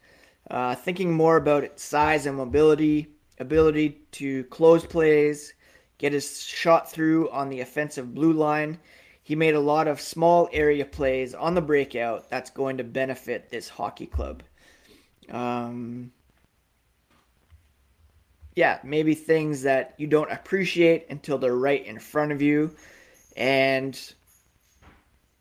Uh, 0.49 0.77
thinking 0.77 1.13
more 1.13 1.37
about 1.37 1.65
its 1.65 1.83
size 1.83 2.27
and 2.27 2.37
mobility, 2.37 3.09
ability 3.41 4.01
to 4.13 4.45
close 4.45 4.87
plays, 4.87 5.53
get 5.99 6.13
his 6.13 6.45
shot 6.45 6.89
through 6.89 7.29
on 7.31 7.49
the 7.49 7.61
offensive 7.61 8.15
blue 8.15 8.33
line. 8.33 8.79
He 9.25 9.35
made 9.35 9.55
a 9.57 9.61
lot 9.61 9.89
of 9.89 10.01
small 10.01 10.49
area 10.53 10.85
plays 10.85 11.35
on 11.35 11.57
the 11.57 11.61
breakout 11.61 12.31
that's 12.31 12.51
going 12.51 12.77
to 12.77 12.85
benefit 12.85 13.51
this 13.51 13.69
hockey 13.69 14.07
club. 14.07 14.45
Um, 15.31 16.13
yeah, 18.55 18.79
maybe 18.83 19.15
things 19.15 19.63
that 19.63 19.95
you 19.99 20.07
don't 20.07 20.33
appreciate 20.33 21.07
until 21.11 21.39
they're 21.39 21.57
right 21.57 21.85
in 21.85 21.99
front 21.99 22.33
of 22.33 22.41
you. 22.41 22.75
And 23.37 23.99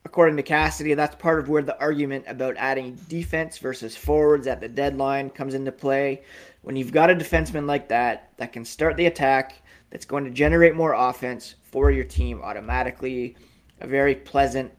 according 0.04 0.36
to 0.36 0.44
Cassidy, 0.44 0.94
that's 0.94 1.16
part 1.16 1.40
of 1.40 1.48
where 1.48 1.64
the 1.64 1.80
argument 1.80 2.26
about 2.28 2.56
adding 2.58 2.96
defense 3.08 3.58
versus 3.58 3.96
forwards 3.96 4.48
at 4.48 4.60
the 4.60 4.68
deadline 4.68 5.30
comes 5.30 5.54
into 5.54 5.72
play. 5.72 6.24
When 6.62 6.76
you've 6.76 6.92
got 6.92 7.10
a 7.10 7.16
defenseman 7.16 7.68
like 7.68 7.88
that 7.88 8.34
that 8.38 8.52
can 8.52 8.66
start 8.66 8.98
the 8.98 9.06
attack, 9.06 9.62
that's 9.92 10.06
going 10.06 10.26
to 10.26 10.32
generate 10.32 10.76
more 10.76 10.94
offense 10.94 11.56
for 11.64 11.92
your 11.92 12.04
team 12.04 12.42
automatically, 12.42 13.38
a 13.80 13.88
very 13.88 14.16
pleasant, 14.16 14.74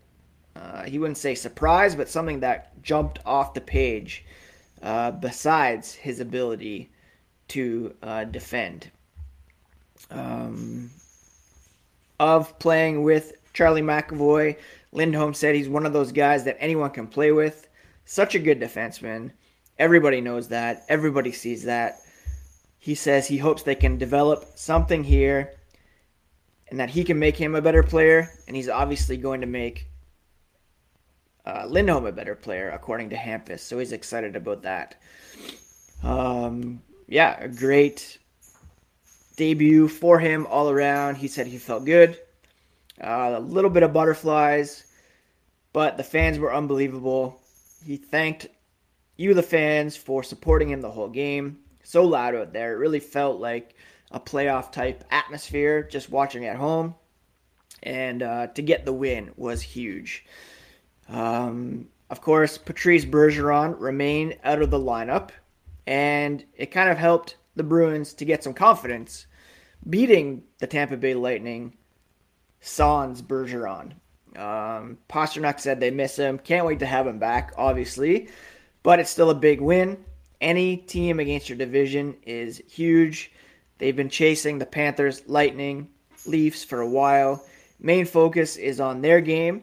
uh, 0.57 0.83
he 0.83 0.99
wouldn't 0.99 1.17
say 1.17 1.35
surprise, 1.35 1.95
but 1.95 2.09
something 2.09 2.41
that 2.41 2.83
jumped 2.83 3.21
off 3.25 3.55
the 3.55 3.61
page 3.63 4.27
uh, 4.83 5.11
besides 5.11 5.95
his 5.95 6.21
ability 6.21 6.91
to 7.49 7.95
uh, 8.03 8.25
defend. 8.25 8.91
Um, 10.11 10.91
of 12.19 12.59
playing 12.59 13.03
with 13.03 13.35
Charlie 13.53 13.83
McAvoy, 13.83 14.57
Lindholm 14.93 15.35
said 15.35 15.55
he's 15.55 15.69
one 15.69 15.87
of 15.87 15.93
those 15.93 16.13
guys 16.13 16.45
that 16.45 16.57
anyone 16.61 16.91
can 16.91 17.07
play 17.07 17.33
with. 17.33 17.69
Such 18.05 18.35
a 18.35 18.39
good 18.39 18.61
defenseman. 18.61 19.33
Everybody 19.79 20.21
knows 20.21 20.49
that. 20.49 20.85
Everybody 20.89 21.33
sees 21.33 21.65
that. 21.65 22.01
He 22.79 22.95
says 22.95 23.27
he 23.27 23.39
hopes 23.39 23.63
they 23.63 23.75
can 23.75 23.99
develop 23.99 24.45
something 24.55 25.03
here 25.05 25.55
and 26.69 26.79
that 26.81 26.91
he 26.91 27.05
can 27.05 27.19
make 27.19 27.37
him 27.37 27.55
a 27.55 27.63
better 27.63 27.83
player. 27.83 28.31
And 28.47 28.57
he's 28.57 28.69
obviously 28.69 29.17
going 29.17 29.41
to 29.41 29.47
make 29.47 29.89
uh, 31.47 31.67
Lindholm 31.69 32.07
a 32.07 32.13
better 32.13 32.35
player, 32.35 32.71
according 32.71 33.11
to 33.11 33.17
Hampus. 33.17 33.61
So 33.61 33.79
he's 33.79 33.93
excited 33.93 34.35
about 34.37 34.63
that. 34.63 34.97
Um, 36.03 36.83
yeah, 37.07 37.37
a 37.41 37.49
great 37.49 38.19
debut 39.37 39.89
for 39.89 40.19
him 40.19 40.47
all 40.47 40.71
around. 40.71 41.17
He 41.17 41.29
said 41.29 41.47
he 41.47 41.59
felt 41.59 41.85
good. 41.85 42.19
Uh, 43.01 43.35
a 43.37 43.41
little 43.41 43.71
bit 43.71 43.83
of 43.83 43.93
butterflies, 43.93 44.85
but 45.73 45.97
the 45.97 46.03
fans 46.03 46.39
were 46.39 46.55
unbelievable. 46.55 47.41
He 47.85 47.97
thanked 47.97 48.49
you, 49.17 49.35
the 49.35 49.43
fans, 49.43 49.97
for 49.97 50.23
supporting 50.23 50.71
him 50.71 50.81
the 50.81 50.91
whole 50.91 51.09
game. 51.09 51.59
So 51.83 52.05
loud 52.05 52.35
out 52.35 52.53
there. 52.53 52.73
It 52.73 52.79
really 52.79 53.01
felt 53.01 53.41
like 53.41 53.77
a 54.11 54.19
playoff 54.19 54.73
type 54.73 55.05
atmosphere 55.11 55.83
just 55.83 56.11
watching 56.11 56.47
at 56.47 56.57
home. 56.57 56.95
And 57.83 58.23
uh, 58.23 58.47
to 58.49 58.63
get 58.63 58.85
the 58.85 58.93
win 58.93 59.31
was 59.37 59.63
huge. 59.63 60.25
Um, 61.09 61.89
of 62.11 62.21
course, 62.21 62.59
Patrice 62.59 63.05
Bergeron 63.05 63.77
remained 63.79 64.39
out 64.45 64.63
of 64.63 64.71
the 64.71 64.79
lineup, 64.79 65.31
and 65.87 66.45
it 66.57 66.67
kind 66.67 66.91
of 66.91 66.99
helped 66.99 67.37
the 67.57 67.63
Bruins 67.63 68.15
to 68.15 68.25
get 68.25 68.45
some 68.45 68.55
confidence, 68.55 69.27
beating 69.89 70.43
the 70.59 70.67
Tampa 70.67 70.97
Bay 70.97 71.15
Lightning 71.15 71.77
sans 72.61 73.23
Bergeron. 73.23 73.93
Um, 74.37 74.99
Pastrnak 75.09 75.61
said 75.61 75.81
they 75.81 75.91
miss 75.91 76.17
him. 76.17 76.39
Can't 76.39 76.67
wait 76.67 76.81
to 76.81 76.87
have 76.87 77.07
him 77.07 77.19
back, 77.19 77.53
obviously, 77.57 78.29
but 78.83 79.01
it's 79.01 79.11
still 79.11 79.31
a 79.31 79.35
big 79.35 79.61
win. 79.61 80.05
Any 80.41 80.77
team 80.77 81.19
against 81.19 81.49
your 81.49 81.57
division 81.57 82.17
is 82.25 82.63
huge. 82.69 83.33
They've 83.79 83.97
been 83.97 84.11
chasing 84.11 84.59
the 84.59 84.67
Panthers, 84.67 85.23
Lightning, 85.27 85.89
Leafs 86.27 86.65
for 86.65 86.81
a 86.81 86.89
while. 86.89 87.45
Main 87.79 88.05
focus 88.05 88.57
is 88.57 88.81
on 88.81 89.01
their 89.01 89.21
game. 89.21 89.63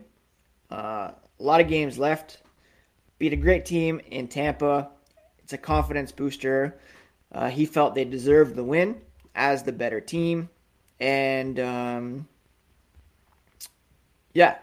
Uh, 0.69 1.12
a 1.43 1.45
lot 1.45 1.59
of 1.59 1.67
games 1.67 2.00
left. 2.00 2.38
Beat 3.19 3.33
a 3.33 3.38
great 3.38 3.65
team 3.65 4.00
in 4.09 4.29
Tampa. 4.29 4.89
It's 5.39 5.51
a 5.51 5.57
confidence 5.57 6.12
booster. 6.12 6.79
Uh, 7.33 7.50
he 7.50 7.65
felt 7.65 7.95
they 7.95 8.05
deserved 8.05 8.55
the 8.55 8.63
win 8.63 9.01
as 9.35 9.63
the 9.63 9.73
better 9.73 10.00
team. 10.00 10.50
And 11.01 11.59
um, 11.59 12.27
yeah, 14.33 14.55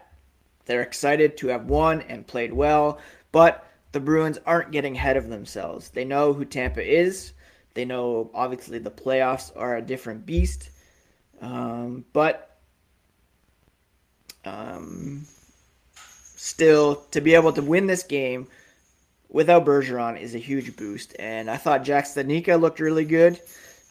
they're 0.65 0.81
excited 0.81 1.37
to 1.37 1.49
have 1.49 1.65
won 1.65 2.01
and 2.01 2.25
played 2.25 2.51
well. 2.51 2.97
But 3.31 3.67
the 3.91 3.99
Bruins 3.99 4.39
aren't 4.47 4.71
getting 4.71 4.95
ahead 4.95 5.17
of 5.17 5.29
themselves. 5.29 5.89
They 5.89 6.05
know 6.05 6.33
who 6.33 6.45
Tampa 6.45 6.83
is. 6.83 7.33
They 7.75 7.85
know, 7.85 8.31
obviously, 8.33 8.79
the 8.79 8.89
playoffs 8.89 9.51
are 9.55 9.77
a 9.77 9.81
different 9.83 10.25
beast. 10.25 10.71
Um, 11.41 12.05
but 12.11 12.57
um, 14.45 15.27
still, 16.41 16.95
to 17.11 17.21
be 17.21 17.35
able 17.35 17.53
to 17.53 17.61
win 17.61 17.85
this 17.85 18.01
game 18.01 18.47
without 19.29 19.63
Bergeron 19.63 20.19
is 20.19 20.33
a 20.33 20.39
huge 20.39 20.75
boost. 20.75 21.15
And 21.19 21.47
I 21.47 21.55
thought 21.55 21.83
Jack 21.83 22.05
Studnicka 22.05 22.59
looked 22.59 22.79
really 22.79 23.05
good. 23.05 23.39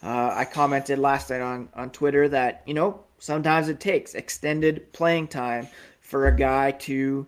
Uh, 0.03 0.33
I 0.33 0.43
commented 0.43 0.99
last 0.99 1.29
night 1.29 1.39
on, 1.39 1.69
on 1.73 1.91
Twitter 1.91 2.27
that, 2.27 2.63
you 2.65 2.73
know, 2.73 3.05
sometimes 3.19 3.69
it 3.69 3.79
takes 3.79 4.15
extended 4.15 4.91
playing 4.91 5.29
time 5.29 5.69
for 6.01 6.27
a 6.27 6.35
guy 6.35 6.71
to 6.71 7.25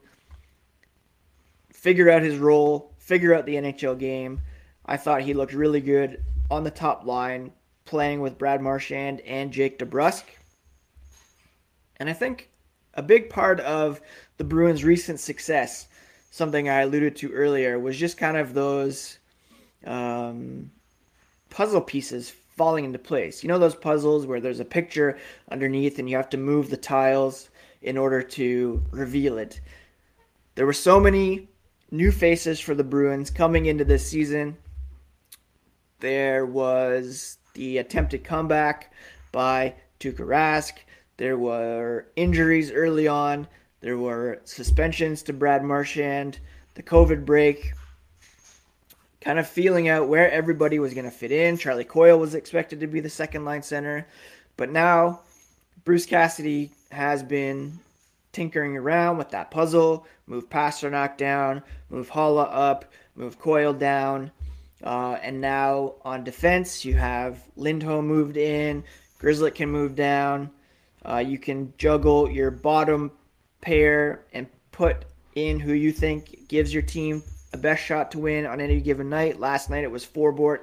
figure 1.71 2.09
out 2.09 2.21
his 2.21 2.37
role, 2.37 2.93
figure 2.97 3.33
out 3.33 3.45
the 3.45 3.55
NHL 3.55 3.97
game. 3.97 4.41
I 4.85 4.97
thought 4.97 5.21
he 5.21 5.33
looked 5.33 5.53
really 5.53 5.79
good 5.79 6.21
on 6.51 6.65
the 6.65 6.71
top 6.71 7.05
line, 7.05 7.53
playing 7.85 8.19
with 8.19 8.37
Brad 8.37 8.61
Marchand 8.61 9.21
and 9.21 9.53
Jake 9.53 9.79
DeBrusk. 9.79 10.25
And 11.95 12.09
I 12.09 12.13
think 12.13 12.49
a 12.93 13.01
big 13.01 13.29
part 13.29 13.59
of 13.61 14.01
the 14.37 14.43
Bruins' 14.43 14.83
recent 14.83 15.19
success, 15.19 15.87
something 16.31 16.69
I 16.69 16.81
alluded 16.81 17.15
to 17.17 17.31
earlier, 17.31 17.79
was 17.79 17.97
just 17.97 18.17
kind 18.17 18.37
of 18.37 18.53
those 18.53 19.19
um, 19.85 20.71
puzzle 21.49 21.81
pieces 21.81 22.33
falling 22.55 22.85
into 22.85 22.99
place. 22.99 23.43
You 23.43 23.49
know 23.49 23.59
those 23.59 23.75
puzzles 23.75 24.25
where 24.25 24.39
there's 24.39 24.59
a 24.59 24.65
picture 24.65 25.17
underneath 25.51 25.99
and 25.99 26.09
you 26.09 26.15
have 26.17 26.29
to 26.31 26.37
move 26.37 26.69
the 26.69 26.77
tiles 26.77 27.49
in 27.81 27.97
order 27.97 28.21
to 28.21 28.83
reveal 28.91 29.37
it. 29.37 29.59
There 30.55 30.65
were 30.65 30.73
so 30.73 30.99
many 30.99 31.47
new 31.91 32.11
faces 32.11 32.59
for 32.59 32.75
the 32.75 32.83
Bruins 32.83 33.29
coming 33.29 33.65
into 33.65 33.85
this 33.85 34.07
season. 34.07 34.57
There 35.99 36.45
was 36.45 37.37
the 37.53 37.77
attempted 37.77 38.23
comeback 38.23 38.93
by 39.31 39.75
Tuukka 39.99 40.25
Rask. 40.25 40.73
There 41.23 41.37
were 41.37 42.07
injuries 42.17 42.69
early 42.69 43.07
on. 43.07 43.47
There 43.79 43.97
were 43.97 44.41
suspensions 44.43 45.23
to 45.23 45.31
Brad 45.31 45.63
Marchand. 45.63 46.37
The 46.73 46.83
COVID 46.83 47.23
break 47.23 47.71
kind 49.21 49.39
of 49.39 49.47
feeling 49.47 49.87
out 49.87 50.09
where 50.09 50.29
everybody 50.29 50.79
was 50.79 50.93
going 50.93 51.05
to 51.05 51.11
fit 51.11 51.31
in. 51.31 51.57
Charlie 51.57 51.85
Coyle 51.85 52.19
was 52.19 52.35
expected 52.35 52.81
to 52.81 52.87
be 52.87 52.99
the 52.99 53.09
second 53.09 53.45
line 53.45 53.63
center, 53.63 54.05
but 54.57 54.69
now 54.69 55.21
Bruce 55.85 56.05
Cassidy 56.05 56.71
has 56.91 57.23
been 57.23 57.79
tinkering 58.33 58.75
around 58.75 59.17
with 59.17 59.29
that 59.29 59.49
puzzle. 59.49 60.05
Move 60.27 60.49
Pastrnak 60.49 61.15
down, 61.15 61.63
move 61.89 62.09
Haula 62.09 62.49
up, 62.51 62.91
move 63.15 63.39
Coyle 63.39 63.71
down, 63.71 64.29
uh, 64.83 65.17
and 65.21 65.39
now 65.39 65.93
on 66.03 66.25
defense 66.25 66.83
you 66.83 66.95
have 66.95 67.41
Lindholm 67.55 68.07
moved 68.07 68.35
in, 68.35 68.83
Grzelcyk 69.21 69.55
can 69.55 69.69
move 69.69 69.95
down. 69.95 70.51
Uh, 71.05 71.17
you 71.17 71.37
can 71.37 71.73
juggle 71.77 72.29
your 72.29 72.51
bottom 72.51 73.11
pair 73.61 74.25
and 74.33 74.47
put 74.71 75.05
in 75.35 75.59
who 75.59 75.73
you 75.73 75.91
think 75.91 76.47
gives 76.47 76.73
your 76.73 76.83
team 76.83 77.23
a 77.53 77.57
best 77.57 77.83
shot 77.83 78.11
to 78.11 78.19
win 78.19 78.45
on 78.45 78.59
any 78.59 78.81
given 78.81 79.09
night. 79.09 79.39
Last 79.39 79.69
night 79.69 79.83
it 79.83 79.91
was 79.91 80.05
Forbort 80.05 80.61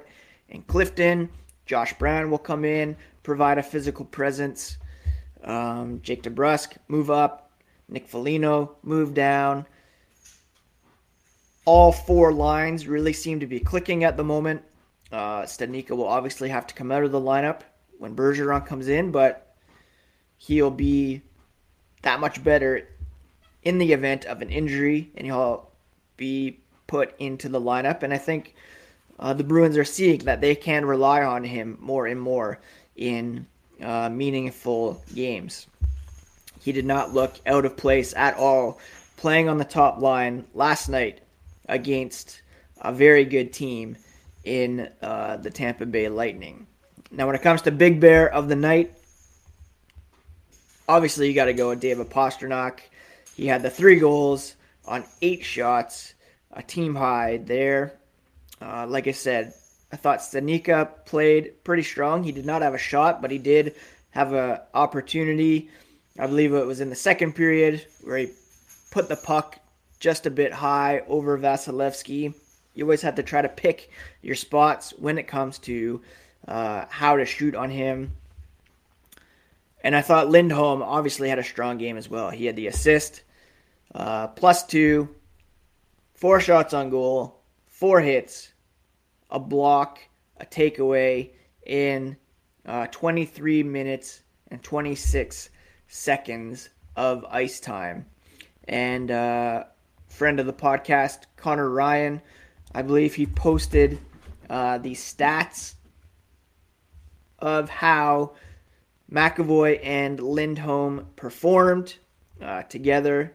and 0.49 0.65
Clifton. 0.67 1.29
Josh 1.65 1.93
Brown 1.93 2.29
will 2.29 2.37
come 2.37 2.65
in, 2.65 2.97
provide 3.23 3.57
a 3.57 3.63
physical 3.63 4.05
presence. 4.05 4.77
Um, 5.43 6.01
Jake 6.03 6.23
DeBrusk 6.23 6.77
move 6.87 7.09
up. 7.09 7.51
Nick 7.87 8.07
Foligno 8.07 8.75
move 8.83 9.13
down. 9.13 9.65
All 11.65 11.91
four 11.91 12.33
lines 12.33 12.87
really 12.87 13.13
seem 13.13 13.39
to 13.39 13.47
be 13.47 13.59
clicking 13.59 14.03
at 14.03 14.17
the 14.17 14.23
moment. 14.23 14.63
Uh, 15.11 15.43
Studnicka 15.43 15.91
will 15.91 16.07
obviously 16.07 16.49
have 16.49 16.65
to 16.67 16.73
come 16.73 16.91
out 16.91 17.03
of 17.03 17.11
the 17.11 17.19
lineup 17.19 17.61
when 17.99 18.15
Bergeron 18.15 18.65
comes 18.65 18.87
in, 18.87 19.11
but 19.11 19.50
he'll 20.47 20.71
be 20.71 21.21
that 22.01 22.19
much 22.19 22.43
better 22.43 22.87
in 23.61 23.77
the 23.77 23.93
event 23.93 24.25
of 24.25 24.41
an 24.41 24.49
injury, 24.49 25.11
and 25.15 25.27
he'll 25.27 25.69
be 26.17 26.59
put 26.87 27.13
into 27.19 27.47
the 27.47 27.61
lineup. 27.61 28.01
And 28.01 28.11
I 28.11 28.17
think 28.17 28.55
uh, 29.19 29.33
the 29.33 29.43
Bruins 29.43 29.77
are 29.77 29.85
seeing 29.85 30.19
that 30.19 30.41
they 30.41 30.55
can 30.55 30.83
rely 30.85 31.21
on 31.21 31.43
him 31.43 31.77
more 31.79 32.07
and 32.07 32.19
more 32.19 32.59
in 32.95 33.45
uh, 33.81 34.09
meaningful 34.09 35.03
games. 35.13 35.67
He 36.59 36.71
did 36.71 36.85
not 36.85 37.13
look 37.13 37.35
out 37.45 37.65
of 37.65 37.77
place 37.77 38.13
at 38.15 38.35
all 38.35 38.79
playing 39.17 39.47
on 39.47 39.59
the 39.59 39.65
top 39.65 40.01
line 40.01 40.45
last 40.55 40.89
night 40.89 41.21
against 41.69 42.41
a 42.81 42.91
very 42.91 43.25
good 43.25 43.53
team 43.53 43.95
in 44.43 44.89
uh, 45.03 45.37
the 45.37 45.51
Tampa 45.51 45.85
Bay 45.85 46.09
Lightning. 46.09 46.65
Now, 47.11 47.27
when 47.27 47.35
it 47.35 47.43
comes 47.43 47.61
to 47.63 47.71
Big 47.71 47.99
Bear 47.99 48.33
of 48.33 48.47
the 48.47 48.55
night, 48.55 48.95
obviously 50.91 51.29
you 51.29 51.33
got 51.33 51.45
to 51.45 51.53
go 51.53 51.69
with 51.69 51.79
David 51.79 52.09
Pastrnak. 52.09 52.81
He 53.35 53.47
had 53.47 53.63
the 53.63 53.69
three 53.69 53.97
goals 53.97 54.55
on 54.85 55.05
eight 55.21 55.43
shots 55.43 56.13
a 56.51 56.61
team 56.61 56.95
high 56.95 57.37
there. 57.37 57.97
Uh, 58.61 58.85
like 58.85 59.07
I 59.07 59.11
said, 59.11 59.53
I 59.93 59.95
thought 59.95 60.19
Studnicka 60.19 61.05
played 61.05 61.63
pretty 61.63 61.83
strong. 61.83 62.23
He 62.23 62.33
did 62.33 62.45
not 62.45 62.61
have 62.61 62.73
a 62.73 62.77
shot, 62.77 63.21
but 63.21 63.31
he 63.31 63.37
did 63.37 63.75
have 64.09 64.33
an 64.33 64.59
opportunity. 64.73 65.69
I 66.19 66.27
believe 66.27 66.53
it 66.53 66.65
was 66.65 66.81
in 66.81 66.89
the 66.89 66.95
second 66.95 67.35
period 67.35 67.85
where 68.01 68.17
he 68.17 68.31
put 68.91 69.07
the 69.07 69.15
puck 69.15 69.59
just 70.01 70.25
a 70.25 70.29
bit 70.29 70.51
high 70.51 71.03
over 71.07 71.37
Vasilevskiy. 71.37 72.33
You 72.73 72.83
always 72.83 73.01
have 73.03 73.15
to 73.15 73.23
try 73.23 73.41
to 73.41 73.49
pick 73.49 73.91
your 74.21 74.35
spots 74.35 74.93
when 74.97 75.17
it 75.17 75.27
comes 75.27 75.57
to 75.59 76.01
uh, 76.49 76.85
how 76.89 77.15
to 77.15 77.25
shoot 77.25 77.55
on 77.55 77.69
him. 77.69 78.11
And 79.83 79.95
I 79.95 80.01
thought 80.01 80.29
Lindholm 80.29 80.81
obviously 80.81 81.29
had 81.29 81.39
a 81.39 81.43
strong 81.43 81.77
game 81.77 81.97
as 81.97 82.09
well. 82.09 82.29
He 82.29 82.45
had 82.45 82.55
the 82.55 82.67
assist, 82.67 83.23
uh, 83.95 84.27
plus 84.27 84.65
two, 84.65 85.09
four 86.13 86.39
shots 86.39 86.73
on 86.73 86.89
goal, 86.89 87.41
four 87.67 87.99
hits, 88.01 88.51
a 89.29 89.39
block, 89.39 89.99
a 90.39 90.45
takeaway 90.45 91.31
in 91.65 92.17
uh, 92.65 92.87
23 92.87 93.63
minutes 93.63 94.21
and 94.49 94.61
26 94.61 95.49
seconds 95.87 96.69
of 96.95 97.25
ice 97.25 97.59
time. 97.59 98.05
And 98.67 99.09
uh, 99.09 99.63
friend 100.07 100.39
of 100.39 100.45
the 100.45 100.53
podcast, 100.53 101.23
Connor 101.37 101.69
Ryan, 101.69 102.21
I 102.73 102.83
believe 102.83 103.15
he 103.15 103.25
posted 103.25 103.99
uh, 104.49 104.77
the 104.77 104.91
stats 104.91 105.73
of 107.39 107.69
how 107.69 108.33
McAvoy 109.11 109.79
and 109.83 110.19
Lindholm 110.19 111.07
performed 111.15 111.95
uh, 112.41 112.63
together 112.63 113.33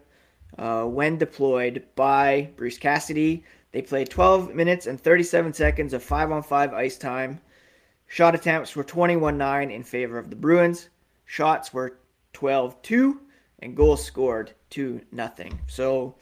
uh, 0.58 0.84
when 0.84 1.18
deployed 1.18 1.84
by 1.94 2.50
Bruce 2.56 2.78
Cassidy. 2.78 3.44
They 3.72 3.82
played 3.82 4.08
12 4.08 4.54
minutes 4.54 4.86
and 4.86 4.98
37 4.98 5.52
seconds 5.52 5.92
of 5.92 6.02
5 6.02 6.32
on 6.32 6.42
5 6.42 6.72
ice 6.72 6.96
time. 6.96 7.40
Shot 8.06 8.34
attempts 8.34 8.74
were 8.74 8.84
21 8.84 9.36
9 9.36 9.70
in 9.70 9.82
favor 9.82 10.18
of 10.18 10.30
the 10.30 10.36
Bruins. 10.36 10.88
Shots 11.26 11.74
were 11.74 11.98
12 12.32 12.80
2, 12.82 13.20
and 13.58 13.76
goals 13.76 14.04
scored 14.04 14.52
2 14.70 15.02
nothing. 15.12 15.60
So, 15.66 16.14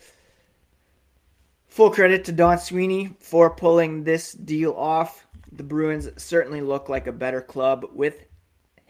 full 1.68 1.90
credit 1.90 2.24
to 2.24 2.32
Don 2.32 2.58
Sweeney 2.58 3.16
for 3.20 3.50
pulling 3.50 4.02
this 4.02 4.32
deal 4.32 4.72
off. 4.72 5.26
The 5.52 5.62
Bruins 5.62 6.08
certainly 6.16 6.62
look 6.62 6.88
like 6.88 7.06
a 7.06 7.12
better 7.12 7.40
club 7.40 7.84
with 7.92 8.24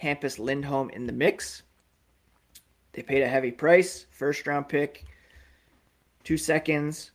Hampus 0.02 0.38
Lindholm 0.38 0.90
in 0.90 1.06
the 1.06 1.12
mix. 1.12 1.62
They 2.92 3.02
paid 3.02 3.22
a 3.22 3.28
heavy 3.28 3.50
price, 3.50 4.06
first 4.10 4.46
round 4.46 4.68
pick, 4.68 5.04
two 6.22 6.36
seconds, 6.36 7.10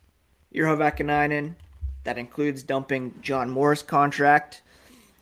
Vaakanainen. 0.54 1.54
That 2.04 2.18
includes 2.18 2.62
dumping 2.62 3.14
John 3.20 3.50
Moore's 3.50 3.82
contract. 3.82 4.62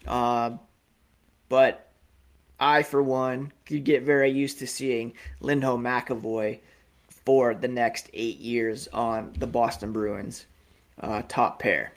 Uh, 0.07 0.53
but 1.49 1.91
I, 2.61 2.83
for 2.83 3.03
one, 3.03 3.53
could 3.67 3.85
get 3.85 4.03
very 4.03 4.31
used 4.31 4.59
to 4.61 4.67
seeing 4.67 5.15
Lindholm 5.41 5.83
McAvoy 5.83 6.61
for 7.09 7.55
the 7.55 7.69
next 7.69 8.09
eight 8.15 8.39
years 8.39 8.89
on 8.93 9.33
the 9.39 9.47
Boston 9.47 9.93
Bruins 9.93 10.47
uh, 11.01 11.23
top 11.29 11.59
pair. 11.59 11.93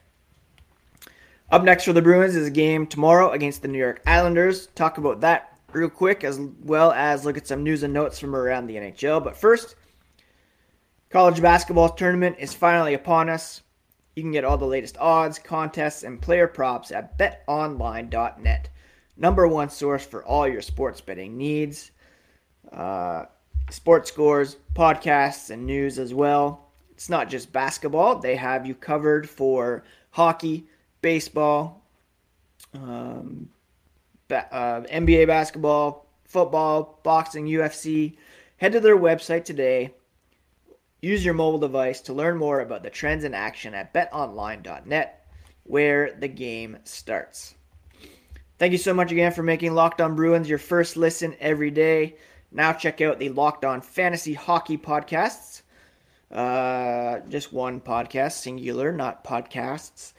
Up 1.49 1.63
next 1.63 1.83
for 1.83 1.93
the 1.93 2.01
Bruins 2.01 2.35
is 2.35 2.47
a 2.47 2.51
game 2.51 2.87
tomorrow 2.87 3.31
against 3.31 3.61
the 3.61 3.67
New 3.67 3.77
York 3.77 4.01
Islanders. 4.05 4.67
Talk 4.67 4.97
about 4.97 5.21
that 5.21 5.50
real 5.73 5.89
quick, 5.89 6.23
as 6.23 6.39
well 6.63 6.91
as 6.91 7.25
look 7.25 7.37
at 7.37 7.47
some 7.47 7.63
news 7.63 7.83
and 7.83 7.93
notes 7.93 8.19
from 8.19 8.35
around 8.35 8.67
the 8.67 8.75
NHL. 8.75 9.23
But 9.23 9.37
first, 9.37 9.75
College 11.11 11.41
basketball 11.41 11.89
tournament 11.89 12.37
is 12.39 12.53
finally 12.53 12.93
upon 12.93 13.27
us. 13.27 13.63
You 14.15 14.23
can 14.23 14.31
get 14.31 14.45
all 14.45 14.57
the 14.57 14.65
latest 14.65 14.97
odds, 14.97 15.39
contests, 15.39 16.03
and 16.03 16.21
player 16.21 16.47
props 16.47 16.89
at 16.89 17.17
betonline.net. 17.17 18.69
Number 19.17 19.45
one 19.45 19.69
source 19.69 20.05
for 20.05 20.23
all 20.23 20.47
your 20.47 20.61
sports 20.61 21.01
betting 21.01 21.37
needs. 21.37 21.91
Uh, 22.71 23.25
sports 23.69 24.09
scores, 24.09 24.55
podcasts, 24.73 25.49
and 25.49 25.65
news 25.65 25.99
as 25.99 26.13
well. 26.13 26.69
It's 26.91 27.09
not 27.09 27.29
just 27.29 27.51
basketball, 27.51 28.19
they 28.19 28.37
have 28.37 28.65
you 28.65 28.73
covered 28.73 29.29
for 29.29 29.83
hockey, 30.11 30.67
baseball, 31.01 31.83
um, 32.73 33.49
uh, 34.31 34.81
NBA 34.81 35.27
basketball, 35.27 36.07
football, 36.25 36.99
boxing, 37.03 37.45
UFC. 37.45 38.17
Head 38.57 38.73
to 38.73 38.79
their 38.79 38.97
website 38.97 39.43
today 39.43 39.93
Use 41.01 41.25
your 41.25 41.33
mobile 41.33 41.57
device 41.57 41.99
to 42.01 42.13
learn 42.13 42.37
more 42.37 42.59
about 42.59 42.83
the 42.83 42.89
trends 42.91 43.23
in 43.23 43.33
action 43.33 43.73
at 43.73 43.91
betonline.net, 43.91 45.27
where 45.63 46.13
the 46.13 46.27
game 46.27 46.77
starts. 46.83 47.55
Thank 48.59 48.71
you 48.71 48.77
so 48.77 48.93
much 48.93 49.11
again 49.11 49.31
for 49.31 49.41
making 49.41 49.73
Locked 49.73 49.99
On 49.99 50.15
Bruins 50.15 50.47
your 50.47 50.59
first 50.59 50.97
listen 50.97 51.35
every 51.39 51.71
day. 51.71 52.17
Now 52.51 52.71
check 52.71 53.01
out 53.01 53.17
the 53.17 53.29
Locked 53.29 53.65
On 53.65 53.81
Fantasy 53.81 54.35
Hockey 54.35 54.77
podcasts. 54.77 55.63
Uh, 56.29 57.21
just 57.29 57.51
one 57.51 57.81
podcast, 57.81 58.33
singular, 58.33 58.91
not 58.91 59.23
podcasts. 59.23 60.13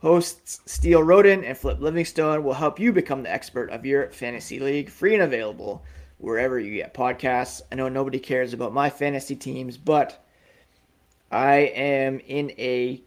Hosts 0.00 0.60
Steele 0.64 1.02
Roden 1.02 1.42
and 1.42 1.58
Flip 1.58 1.80
Livingstone 1.80 2.44
will 2.44 2.54
help 2.54 2.78
you 2.78 2.92
become 2.92 3.22
the 3.24 3.32
expert 3.32 3.70
of 3.70 3.84
your 3.84 4.10
fantasy 4.10 4.60
league, 4.60 4.90
free 4.90 5.14
and 5.14 5.22
available 5.22 5.82
wherever 6.18 6.58
you 6.58 6.74
get 6.74 6.94
podcasts. 6.94 7.62
I 7.72 7.74
know 7.74 7.88
nobody 7.88 8.20
cares 8.20 8.52
about 8.52 8.72
my 8.72 8.90
fantasy 8.90 9.34
teams, 9.34 9.76
but 9.76 10.24
I 11.32 11.56
am 11.56 12.20
in 12.20 12.52
a 12.52 13.02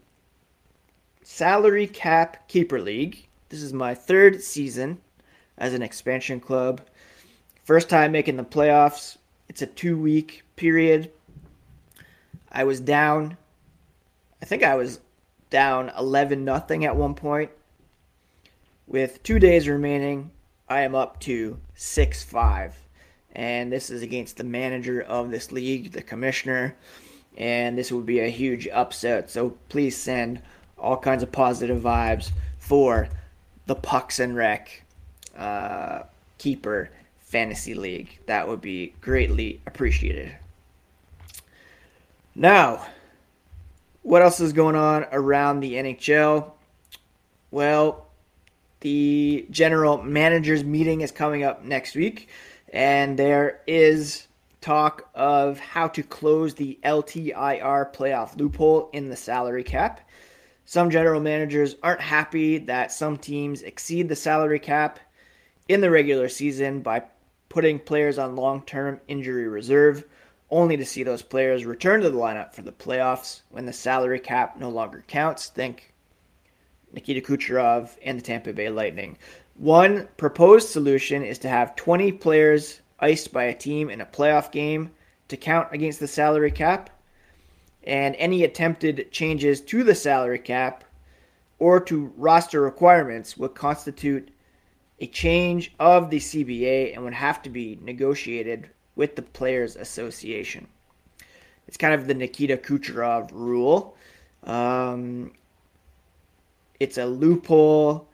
salary 1.22 1.86
cap 1.86 2.46
keeper 2.46 2.80
league. 2.80 3.26
This 3.48 3.62
is 3.62 3.72
my 3.72 3.94
third 3.94 4.42
season 4.42 5.00
as 5.56 5.72
an 5.72 5.82
expansion 5.82 6.40
club. 6.40 6.82
First 7.64 7.88
time 7.88 8.12
making 8.12 8.36
the 8.36 8.44
playoffs. 8.44 9.16
It's 9.48 9.62
a 9.62 9.66
two 9.66 9.96
week 9.98 10.42
period. 10.56 11.10
I 12.50 12.64
was 12.64 12.80
down, 12.80 13.38
I 14.42 14.44
think 14.44 14.62
I 14.62 14.74
was 14.74 15.00
down 15.52 15.92
11 15.96 16.44
nothing 16.44 16.84
at 16.84 16.96
one 16.96 17.14
point. 17.14 17.52
With 18.88 19.22
two 19.22 19.38
days 19.38 19.68
remaining, 19.68 20.32
I 20.68 20.80
am 20.80 20.96
up 20.96 21.20
to 21.20 21.58
6 21.74 22.22
5. 22.24 22.76
And 23.34 23.72
this 23.72 23.88
is 23.88 24.02
against 24.02 24.36
the 24.36 24.44
manager 24.44 25.00
of 25.00 25.30
this 25.30 25.52
league, 25.52 25.92
the 25.92 26.02
commissioner. 26.02 26.74
And 27.38 27.78
this 27.78 27.92
would 27.92 28.04
be 28.04 28.20
a 28.20 28.28
huge 28.28 28.66
upset. 28.68 29.30
So 29.30 29.56
please 29.68 29.96
send 29.96 30.42
all 30.76 30.96
kinds 30.96 31.22
of 31.22 31.30
positive 31.30 31.80
vibes 31.80 32.32
for 32.58 33.08
the 33.66 33.74
Pucks 33.74 34.18
and 34.18 34.34
Rec 34.34 34.82
uh, 35.36 36.02
Keeper 36.38 36.90
Fantasy 37.20 37.74
League. 37.74 38.18
That 38.26 38.48
would 38.48 38.60
be 38.60 38.94
greatly 39.00 39.60
appreciated. 39.66 40.34
Now, 42.34 42.86
what 44.02 44.22
else 44.22 44.40
is 44.40 44.52
going 44.52 44.76
on 44.76 45.06
around 45.12 45.60
the 45.60 45.74
NHL? 45.74 46.52
Well, 47.50 48.06
the 48.80 49.46
general 49.50 50.02
managers 50.02 50.64
meeting 50.64 51.00
is 51.02 51.12
coming 51.12 51.44
up 51.44 51.64
next 51.64 51.94
week, 51.94 52.28
and 52.72 53.18
there 53.18 53.60
is 53.66 54.26
talk 54.60 55.08
of 55.14 55.58
how 55.58 55.88
to 55.88 56.02
close 56.02 56.54
the 56.54 56.78
LTIR 56.84 57.92
playoff 57.94 58.36
loophole 58.36 58.90
in 58.92 59.08
the 59.08 59.16
salary 59.16 59.64
cap. 59.64 60.08
Some 60.64 60.90
general 60.90 61.20
managers 61.20 61.76
aren't 61.82 62.00
happy 62.00 62.58
that 62.58 62.92
some 62.92 63.18
teams 63.18 63.62
exceed 63.62 64.08
the 64.08 64.16
salary 64.16 64.60
cap 64.60 65.00
in 65.68 65.80
the 65.80 65.90
regular 65.90 66.28
season 66.28 66.80
by 66.80 67.02
putting 67.48 67.78
players 67.78 68.18
on 68.18 68.36
long 68.36 68.62
term 68.62 69.00
injury 69.08 69.48
reserve, 69.48 70.04
only 70.52 70.76
to 70.76 70.84
see 70.84 71.02
those 71.02 71.22
players 71.22 71.64
return 71.64 72.02
to 72.02 72.10
the 72.10 72.18
lineup 72.18 72.52
for 72.52 72.60
the 72.60 72.70
playoffs 72.70 73.40
when 73.48 73.64
the 73.64 73.72
salary 73.72 74.20
cap 74.20 74.58
no 74.58 74.68
longer 74.68 75.02
counts. 75.08 75.46
Think 75.48 75.94
Nikita 76.92 77.22
Kucherov 77.22 77.96
and 78.04 78.18
the 78.18 78.22
Tampa 78.22 78.52
Bay 78.52 78.68
Lightning. 78.68 79.16
One 79.54 80.08
proposed 80.18 80.68
solution 80.68 81.24
is 81.24 81.38
to 81.38 81.48
have 81.48 81.74
20 81.74 82.12
players 82.12 82.80
iced 83.00 83.32
by 83.32 83.44
a 83.44 83.54
team 83.54 83.88
in 83.88 84.02
a 84.02 84.06
playoff 84.06 84.52
game 84.52 84.90
to 85.28 85.36
count 85.38 85.68
against 85.72 86.00
the 86.00 86.06
salary 86.06 86.50
cap 86.50 86.90
and 87.84 88.14
any 88.16 88.44
attempted 88.44 89.10
changes 89.10 89.60
to 89.62 89.82
the 89.82 89.94
salary 89.94 90.38
cap 90.38 90.84
or 91.58 91.80
to 91.80 92.12
roster 92.16 92.60
requirements 92.60 93.38
would 93.38 93.54
constitute 93.54 94.30
a 95.00 95.06
change 95.06 95.72
of 95.80 96.10
the 96.10 96.18
CBA 96.18 96.94
and 96.94 97.02
would 97.02 97.14
have 97.14 97.40
to 97.42 97.50
be 97.50 97.78
negotiated 97.82 98.68
with 98.96 99.16
the 99.16 99.22
Players 99.22 99.76
Association. 99.76 100.66
It's 101.68 101.76
kind 101.76 101.94
of 101.94 102.06
the 102.06 102.14
Nikita 102.14 102.56
Kucherov 102.56 103.30
rule. 103.32 103.96
Um, 104.44 105.32
it's 106.80 106.98
a 106.98 107.06
loophole 107.06 108.08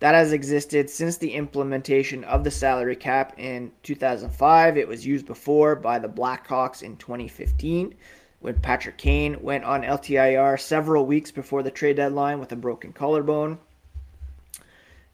that 0.00 0.14
has 0.14 0.32
existed 0.32 0.88
since 0.88 1.18
the 1.18 1.32
implementation 1.32 2.24
of 2.24 2.44
the 2.44 2.50
salary 2.50 2.96
cap 2.96 3.34
in 3.38 3.70
2005. 3.82 4.76
It 4.76 4.88
was 4.88 5.06
used 5.06 5.26
before 5.26 5.76
by 5.76 5.98
the 5.98 6.08
Blackhawks 6.08 6.82
in 6.82 6.96
2015 6.96 7.94
when 8.40 8.58
Patrick 8.60 8.96
Kane 8.96 9.40
went 9.42 9.64
on 9.64 9.82
LTIR 9.82 10.58
several 10.58 11.04
weeks 11.04 11.30
before 11.30 11.62
the 11.62 11.70
trade 11.70 11.96
deadline 11.96 12.40
with 12.40 12.52
a 12.52 12.56
broken 12.56 12.92
collarbone. 12.92 13.58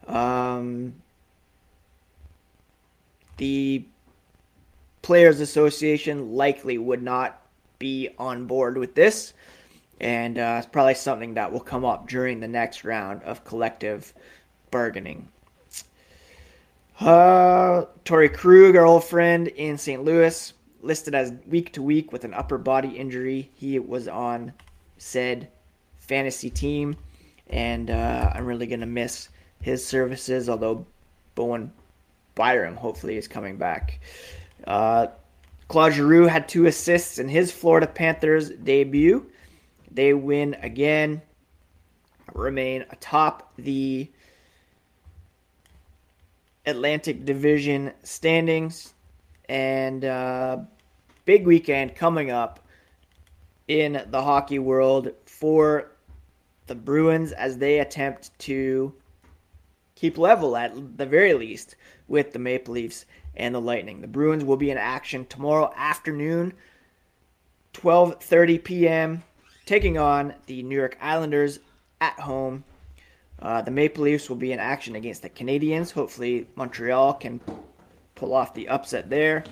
Um, 0.07 0.95
the 3.39 3.85
Players 5.07 5.39
Association 5.39 6.33
likely 6.33 6.79
would 6.79 7.01
not 7.01 7.41
be 7.79 8.09
on 8.19 8.49
board 8.49 8.77
with 8.77 8.97
this, 8.97 9.35
and 10.01 10.37
uh, 10.37 10.57
it's 10.59 10.67
probably 10.67 10.95
something 10.95 11.35
that 11.35 11.53
will 11.53 11.61
come 11.61 11.85
up 11.85 12.09
during 12.09 12.41
the 12.41 12.49
next 12.49 12.83
round 12.83 13.23
of 13.23 13.45
collective 13.45 14.13
bargaining. 14.73 15.29
Uh, 16.99 17.85
Torey 18.05 18.35
Krug, 18.35 18.75
our 18.75 18.85
old 18.85 19.05
friend 19.05 19.47
in 19.47 19.79
St. 19.79 20.03
Louis, 20.03 20.53
listed 20.83 21.15
as 21.15 21.33
week 21.47 21.73
to 21.75 21.83
week 21.83 22.11
with 22.11 22.25
an 22.25 22.35
upper 22.35 22.59
body 22.59 22.89
injury. 22.89 23.49
He 23.55 23.79
was 23.79 24.09
on 24.09 24.53
said 24.99 25.47
fantasy 26.01 26.51
team, 26.51 26.97
and 27.51 27.91
uh, 27.91 28.33
I'm 28.35 28.45
really 28.45 28.67
going 28.67 28.81
to 28.81 28.87
miss 28.87 29.29
his 29.61 29.87
services, 29.87 30.49
although 30.49 30.85
Bowen 31.37 31.71
Byram 32.35 32.75
hopefully 32.75 33.17
is 33.17 33.29
coming 33.29 33.57
back. 33.57 34.01
Uh, 34.67 35.09
Claude 35.69 35.95
Giroux 35.95 36.27
had 36.27 36.49
two 36.49 36.67
assists 36.67 37.19
in 37.19 37.29
his 37.29 37.53
Florida 37.53 37.87
Panthers 37.87 38.51
debut. 38.51 39.27
They 39.91 40.15
win 40.15 40.57
again, 40.63 41.23
remain 42.35 42.85
atop 42.91 43.53
the 43.57 44.11
Atlantic 46.67 47.25
Division 47.25 47.93
standings, 48.03 48.95
and 49.49 50.05
uh, 50.05 50.59
big 51.25 51.47
weekend 51.47 51.95
coming 51.95 52.31
up 52.31 52.61
in 53.69 54.05
the 54.11 54.23
hockey 54.23 54.59
world 54.59 55.11
for 55.25 55.93
the 56.67 56.75
Bruins 56.75 57.33
as 57.33 57.59
they 57.59 57.81
attempt 57.81 58.37
to 58.41 58.93
keep 59.95 60.19
level 60.19 60.57
at 60.57 60.99
the 60.99 61.07
very 61.07 61.35
least 61.35 61.77
with 62.09 62.33
the 62.33 62.39
Maple 62.39 62.75
Leafs 62.75 63.07
and 63.37 63.55
the 63.55 63.61
Lightning. 63.61 64.01
The 64.01 64.09
Bruins 64.09 64.45
will 64.45 64.57
be 64.57 64.71
in 64.71 64.79
action 64.79 65.27
tomorrow 65.27 65.73
afternoon, 65.77 66.55
12:30 67.75 68.65
p.m., 68.65 69.23
taking 69.65 69.99
on 69.99 70.35
the 70.47 70.63
New 70.63 70.77
York 70.77 70.97
Islanders 71.01 71.59
at 72.01 72.19
home. 72.21 72.65
Uh, 73.39 73.61
the 73.63 73.71
Maple 73.71 74.05
Leafs 74.05 74.29
will 74.29 74.37
be 74.37 74.53
in 74.53 74.59
action 74.59 74.97
against 74.97 75.23
the 75.23 75.29
Canadiens. 75.29 75.93
Hopefully, 75.93 76.47
Montreal 76.57 77.15
can 77.15 77.41
pull 78.15 78.33
off 78.33 78.55
the 78.55 78.69
upset 78.69 79.11
there 79.11 79.45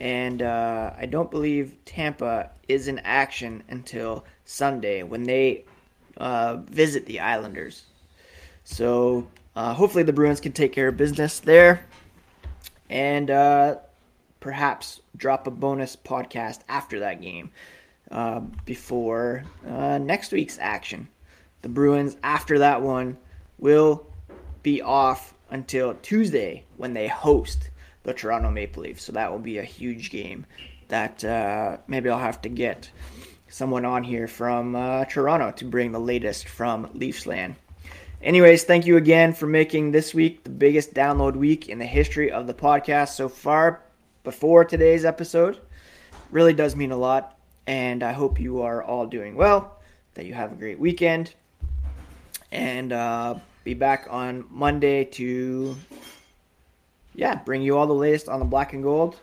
and 0.00 0.40
uh, 0.40 0.92
I 0.98 1.06
don't 1.06 1.30
believe 1.30 1.76
Tampa 1.84 2.50
is 2.68 2.88
in 2.88 2.98
action 3.00 3.62
until 3.68 4.24
Sunday 4.46 5.02
when 5.02 5.24
they 5.24 5.64
uh, 6.16 6.56
visit 6.68 7.04
the 7.04 7.20
Islanders. 7.20 7.84
So 8.64 9.28
uh, 9.54 9.74
hopefully 9.74 10.04
the 10.04 10.12
Bruins 10.12 10.40
can 10.40 10.52
take 10.52 10.72
care 10.72 10.88
of 10.88 10.96
business 10.96 11.38
there, 11.38 11.86
and 12.90 13.30
uh, 13.30 13.76
perhaps 14.40 15.00
drop 15.16 15.46
a 15.46 15.50
bonus 15.50 15.96
podcast 15.96 16.58
after 16.68 17.00
that 17.00 17.22
game 17.22 17.50
uh, 18.10 18.40
before 18.66 19.44
uh, 19.66 19.96
next 19.98 20.32
week's 20.32 20.58
action. 20.58 21.08
The 21.62 21.68
Bruins 21.68 22.16
after 22.22 22.58
that 22.58 22.82
one 22.82 23.16
will 23.58 24.06
be 24.62 24.82
off 24.82 25.34
until 25.50 25.94
Tuesday 25.94 26.64
when 26.76 26.92
they 26.92 27.08
host 27.08 27.70
the 28.02 28.12
Toronto 28.12 28.50
Maple 28.50 28.82
Leafs. 28.82 29.04
So 29.04 29.12
that 29.12 29.30
will 29.30 29.38
be 29.38 29.58
a 29.58 29.64
huge 29.64 30.10
game 30.10 30.44
that 30.88 31.24
uh, 31.24 31.76
maybe 31.86 32.10
I'll 32.10 32.18
have 32.18 32.42
to 32.42 32.48
get 32.48 32.90
someone 33.48 33.84
on 33.84 34.02
here 34.02 34.26
from 34.26 34.74
uh, 34.74 35.04
Toronto 35.04 35.52
to 35.52 35.64
bring 35.64 35.92
the 35.92 36.00
latest 36.00 36.48
from 36.48 36.86
Leafsland. 36.88 37.54
Anyways, 38.22 38.64
thank 38.64 38.84
you 38.84 38.98
again 38.98 39.32
for 39.32 39.46
making 39.46 39.92
this 39.92 40.12
week 40.12 40.44
the 40.44 40.50
biggest 40.50 40.92
download 40.92 41.36
week 41.36 41.70
in 41.70 41.78
the 41.78 41.86
history 41.86 42.30
of 42.30 42.46
the 42.46 42.52
podcast 42.52 43.14
so 43.14 43.30
far 43.30 43.80
before 44.24 44.62
today's 44.62 45.06
episode. 45.06 45.58
Really 46.30 46.52
does 46.52 46.76
mean 46.76 46.92
a 46.92 46.98
lot, 46.98 47.38
and 47.66 48.02
I 48.02 48.12
hope 48.12 48.38
you 48.38 48.60
are 48.60 48.82
all 48.82 49.06
doing 49.06 49.36
well, 49.36 49.78
that 50.12 50.26
you 50.26 50.34
have 50.34 50.52
a 50.52 50.54
great 50.54 50.78
weekend, 50.78 51.32
and 52.52 52.92
uh, 52.92 53.36
be 53.64 53.72
back 53.72 54.06
on 54.10 54.44
Monday 54.50 55.04
to 55.04 55.74
yeah, 57.14 57.36
bring 57.36 57.62
you 57.62 57.78
all 57.78 57.86
the 57.86 57.94
latest 57.94 58.28
on 58.28 58.38
the 58.38 58.44
black 58.44 58.74
and 58.74 58.82
gold, 58.82 59.16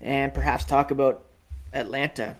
and 0.00 0.34
perhaps 0.34 0.64
talk 0.64 0.90
about 0.90 1.24
Atlanta, 1.72 2.36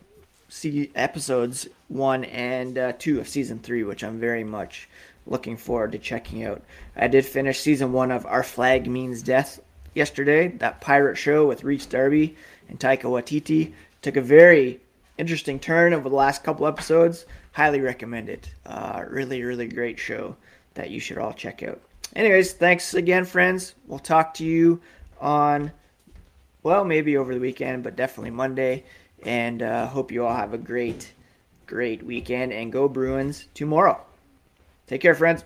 see 0.49 0.91
episodes 0.97 1.69
one 1.95 2.25
and 2.25 2.77
uh, 2.77 2.93
two 2.99 3.21
of 3.21 3.29
season 3.29 3.59
three, 3.61 3.85
which 3.85 4.05
I'm 4.05 4.19
very 4.19 4.45
much 4.45 4.89
looking 5.27 5.57
forward 5.57 5.93
to 5.93 5.99
checking 5.99 6.45
out. 6.45 6.63
I 6.97 7.09
did 7.09 7.25
finish 7.25 7.61
season 7.61 7.93
one 7.93 8.11
of 8.11 8.27
Our 8.27 8.43
Flag 8.43 8.87
Means 8.89 9.23
Death 9.23 9.61
yesterday, 9.95 10.49
that 10.49 10.81
pirate 10.81 11.17
show 11.17 11.47
with 11.47 11.65
Rhys 11.65 11.87
Darby 11.87 12.37
and 12.69 12.79
Taika 12.79 13.05
Waititi. 13.05 13.73
Took 14.03 14.17
a 14.17 14.21
very 14.21 14.81
interesting 15.17 15.59
turn 15.59 15.95
over 15.95 16.09
the 16.09 16.17
last 16.17 16.45
couple 16.45 16.67
episodes. 16.67 17.27
Highly 17.53 17.81
recommend 17.81 18.29
it. 18.29 18.51
Uh, 18.67 19.05
really, 19.09 19.43
really 19.43 19.69
great 19.69 19.99
show 19.99 20.37
that 20.75 20.91
you 20.91 20.99
should 21.01 21.19
all 21.19 21.33
check 21.33 21.63
out. 21.63 21.81
Anyways, 22.17 22.53
thanks 22.55 22.95
again, 22.95 23.25
friends. 23.25 23.75
We'll 23.87 23.99
talk 24.01 24.35
to 24.35 24.45
you 24.45 24.81
on, 25.21 25.71
well, 26.65 26.85
maybe 26.85 27.17
over 27.17 27.33
the 27.33 27.41
weekend, 27.41 27.85
but 27.85 27.97
definitely 27.97 28.33
Monday. 28.33 28.85
And 29.23 29.63
uh, 29.63 29.87
hope 29.87 30.13
you 30.13 30.27
all 30.27 30.35
have 30.35 30.53
a 30.53 30.59
great, 30.59 31.13
great 31.67 32.05
weekend 32.05 32.53
and 32.53 32.73
go 32.73 32.89
Bruins 32.89 33.49
tomorrow. 33.55 34.01
Take 34.87 35.01
care, 35.01 35.15
friends. 35.15 35.45